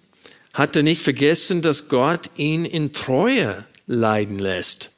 [0.54, 4.92] hat er nicht vergessen, dass Gott ihn in Treue leiden lässt.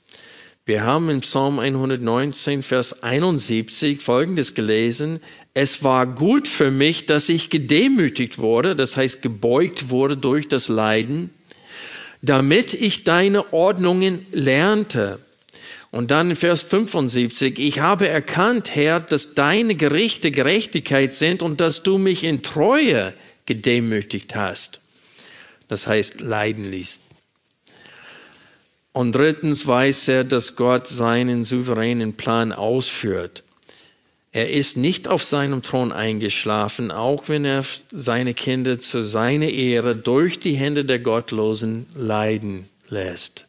[0.65, 5.21] Wir haben im Psalm 119, Vers 71 Folgendes gelesen.
[5.53, 10.67] Es war gut für mich, dass ich gedemütigt wurde, das heißt gebeugt wurde durch das
[10.67, 11.31] Leiden,
[12.21, 15.19] damit ich deine Ordnungen lernte.
[15.89, 21.59] Und dann in Vers 75, ich habe erkannt, Herr, dass deine Gerichte Gerechtigkeit sind und
[21.59, 23.13] dass du mich in Treue
[23.45, 24.81] gedemütigt hast.
[25.67, 26.99] Das heißt, leiden ließ.
[28.93, 33.43] Und drittens weiß er, dass Gott seinen souveränen Plan ausführt.
[34.33, 39.95] Er ist nicht auf seinem Thron eingeschlafen, auch wenn er seine Kinder zu seiner Ehre
[39.95, 43.47] durch die Hände der Gottlosen leiden lässt.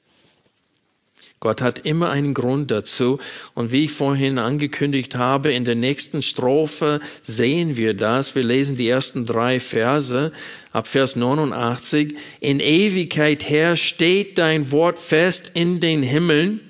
[1.42, 3.18] Gott hat immer einen Grund dazu.
[3.54, 8.36] Und wie ich vorhin angekündigt habe, in der nächsten Strophe sehen wir das.
[8.36, 10.30] Wir lesen die ersten drei Verse
[10.70, 12.14] ab Vers 89.
[12.38, 16.60] In Ewigkeit her steht dein Wort fest in den Himmeln.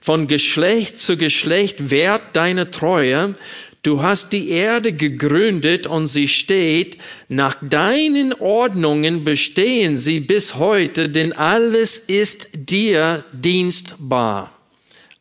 [0.00, 3.34] Von Geschlecht zu Geschlecht wert deine Treue.
[3.82, 6.98] Du hast die Erde gegründet und sie steht.
[7.28, 14.52] Nach deinen Ordnungen bestehen sie bis heute, denn alles ist dir dienstbar.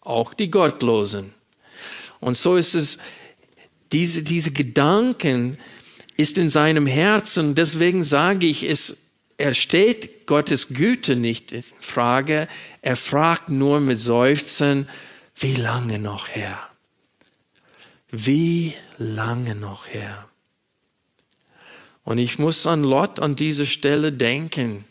[0.02, 1.34] Auch die Gottlosen.
[2.20, 2.98] Und so ist es,
[3.94, 5.58] diese, diese Gedanken
[6.18, 7.56] ist in seinem Herzen.
[7.56, 8.98] Deswegen sage ich, es,
[9.38, 12.50] er steht Gottes Güte nicht in Frage.
[12.82, 14.90] Er fragt nur mit Seufzen,
[15.36, 16.69] wie lange noch, Herr?
[18.12, 20.28] Wie lange noch her?
[22.04, 24.86] Und ich muss an Lot an dieser Stelle denken.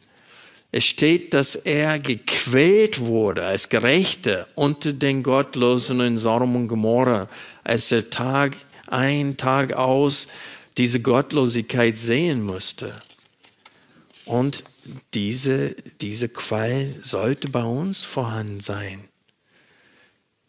[0.71, 7.29] Es steht, dass er gequält wurde als Gerechter unter den Gottlosen in Sodom und Gomorra,
[7.65, 8.57] als er Tag
[8.87, 10.29] ein, Tag aus
[10.77, 12.95] diese Gottlosigkeit sehen musste.
[14.25, 14.63] Und
[15.15, 19.09] diese, diese Qual sollte bei uns vorhanden sein.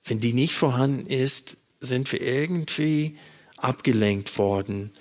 [0.03, 3.17] Wenn die nicht vorhanden ist, sind wir irgendwie
[3.57, 4.91] abgelenkt worden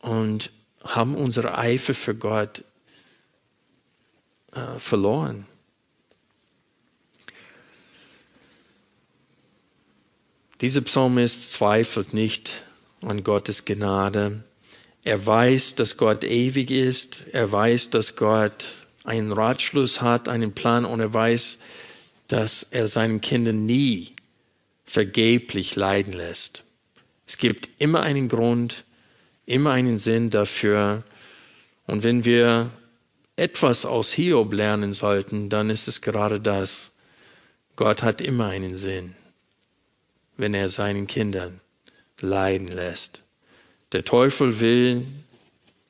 [0.00, 0.50] und
[0.84, 2.64] haben unsere Eifer für Gott
[4.52, 5.46] äh, verloren.
[10.60, 12.62] Dieser Psalmist zweifelt nicht
[13.00, 14.44] an Gottes Gnade.
[15.04, 17.26] Er weiß, dass Gott ewig ist.
[17.32, 18.68] Er weiß, dass Gott
[19.02, 21.58] einen Ratschluss hat, einen Plan und er weiß,
[22.28, 24.14] dass er seinen Kindern nie
[24.92, 26.64] vergeblich leiden lässt.
[27.26, 28.84] Es gibt immer einen Grund,
[29.46, 31.02] immer einen Sinn dafür.
[31.86, 32.70] Und wenn wir
[33.36, 36.92] etwas aus Hiob lernen sollten, dann ist es gerade das.
[37.74, 39.14] Gott hat immer einen Sinn,
[40.36, 41.62] wenn er seinen Kindern
[42.20, 43.22] leiden lässt.
[43.92, 45.06] Der Teufel will,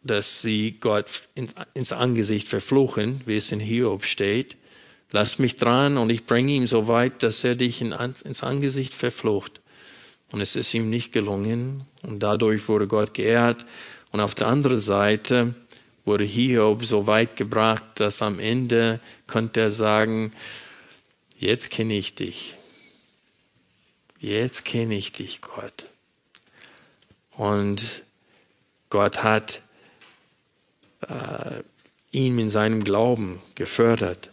[0.04, 1.22] dass sie Gott
[1.74, 4.56] ins Angesicht verfluchen, wie es in Hiob steht.
[5.12, 8.94] Lass mich dran und ich bringe ihn so weit, dass er dich in, ins Angesicht
[8.94, 9.60] verflucht.
[10.30, 13.66] Und es ist ihm nicht gelungen und dadurch wurde Gott geehrt.
[14.10, 15.54] Und auf der anderen Seite
[16.06, 20.32] wurde Hiob so weit gebracht, dass am Ende konnte er sagen,
[21.38, 22.54] jetzt kenne ich dich.
[24.18, 25.88] Jetzt kenne ich dich, Gott.
[27.32, 28.02] Und
[28.88, 29.60] Gott hat
[31.02, 31.62] äh,
[32.12, 34.30] ihn in seinem Glauben gefördert.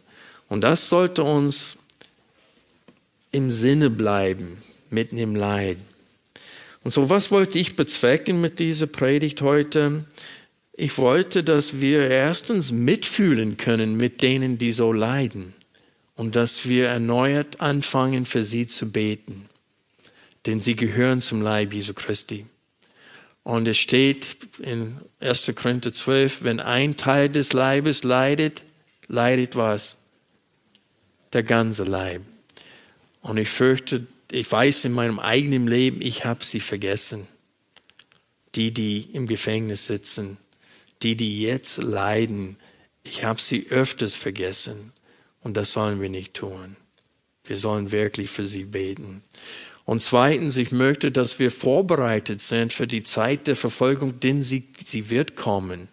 [0.50, 1.78] Und das sollte uns
[3.32, 4.58] im Sinne bleiben,
[4.90, 5.78] mitten im Leid.
[6.84, 10.06] Und so, was wollte ich bezwecken mit dieser Predigt heute?
[10.74, 15.54] Ich wollte, dass wir erstens mitfühlen können mit denen, die so leiden
[16.16, 19.46] und dass wir erneuert anfangen, für sie zu beten,
[20.46, 22.46] denn sie gehören zum Leib Jesu Christi.
[23.44, 25.54] Und es steht in 1.
[25.56, 28.64] Korinther 12, wenn ein Teil des Leibes leidet,
[29.08, 29.99] leidet was?
[31.34, 32.22] Der ganze Leib.
[33.22, 37.28] Und ich fürchte, ich weiß in meinem eigenen Leben, ich habe sie vergessen.
[38.56, 40.38] Die, die im Gefängnis sitzen,
[41.04, 42.58] die, die jetzt leiden,
[43.04, 44.92] ich habe sie öfters vergessen.
[45.42, 46.76] Und das sollen wir nicht tun.
[47.44, 49.24] Wir sollen wirklich für sie beten.
[49.86, 54.68] Und zweitens, ich möchte, dass wir vorbereitet sind für die Zeit der Verfolgung, denn sie,
[54.84, 55.88] sie wird kommen.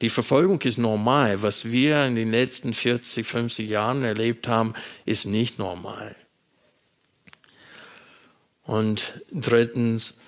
[0.00, 1.42] Die Verfolgung ist normal.
[1.42, 4.74] Was wir in den letzten 40, 50 Jahren erlebt haben,
[5.04, 6.16] ist nicht normal.
[8.64, 10.18] Und drittens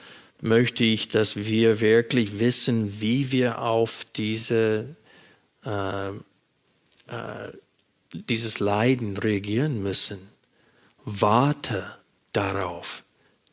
[0.40, 4.96] möchte ich, dass wir wirklich wissen, wie wir auf diese,
[5.64, 7.52] äh, äh,
[8.12, 10.28] dieses Leiden reagieren müssen.
[11.04, 11.96] Warte
[12.32, 13.02] darauf,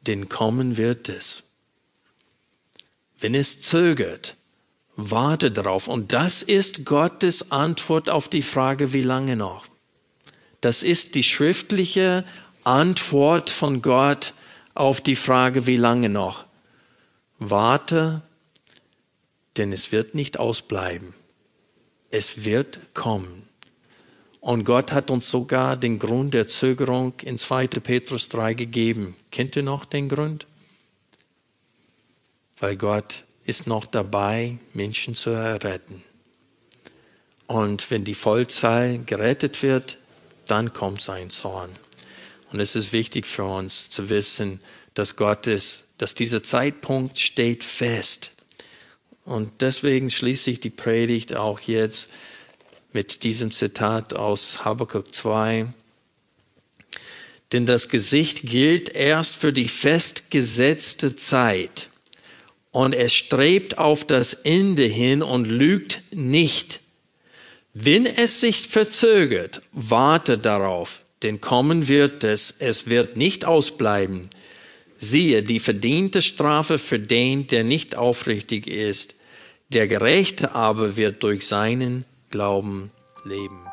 [0.01, 1.43] denn kommen wird es.
[3.19, 4.35] Wenn es zögert,
[4.95, 5.87] Warte darauf.
[5.87, 9.65] Und das ist Gottes Antwort auf die Frage, wie lange noch?
[10.61, 12.23] Das ist die schriftliche
[12.63, 14.33] Antwort von Gott
[14.75, 16.45] auf die Frage, wie lange noch?
[17.39, 18.21] Warte,
[19.57, 21.13] denn es wird nicht ausbleiben.
[22.09, 23.47] Es wird kommen.
[24.39, 27.67] Und Gott hat uns sogar den Grund der Zögerung in 2.
[27.67, 29.15] Petrus 3 gegeben.
[29.31, 30.47] Kennt ihr noch den Grund?
[32.59, 36.03] Weil Gott ist noch dabei, Menschen zu erretten.
[37.47, 39.97] Und wenn die Vollzahl gerettet wird,
[40.47, 41.71] dann kommt sein Zorn.
[42.51, 44.59] Und es ist wichtig für uns zu wissen,
[44.93, 48.31] dass Gott ist, dass dieser Zeitpunkt steht fest.
[49.25, 52.09] Und deswegen schließe ich die Predigt auch jetzt
[52.91, 55.67] mit diesem Zitat aus Habakkuk 2.
[57.51, 61.89] Denn das Gesicht gilt erst für die festgesetzte Zeit
[62.73, 66.81] und es strebt auf das Ende hin und lügt nicht.
[67.73, 74.29] Wenn es sich verzögert, warte darauf, denn kommen wird es, es wird nicht ausbleiben.
[74.97, 79.15] Siehe, die verdiente Strafe für den, der nicht aufrichtig ist,
[79.69, 82.91] der Gerechte aber wird durch seinen Glauben
[83.23, 83.72] leben.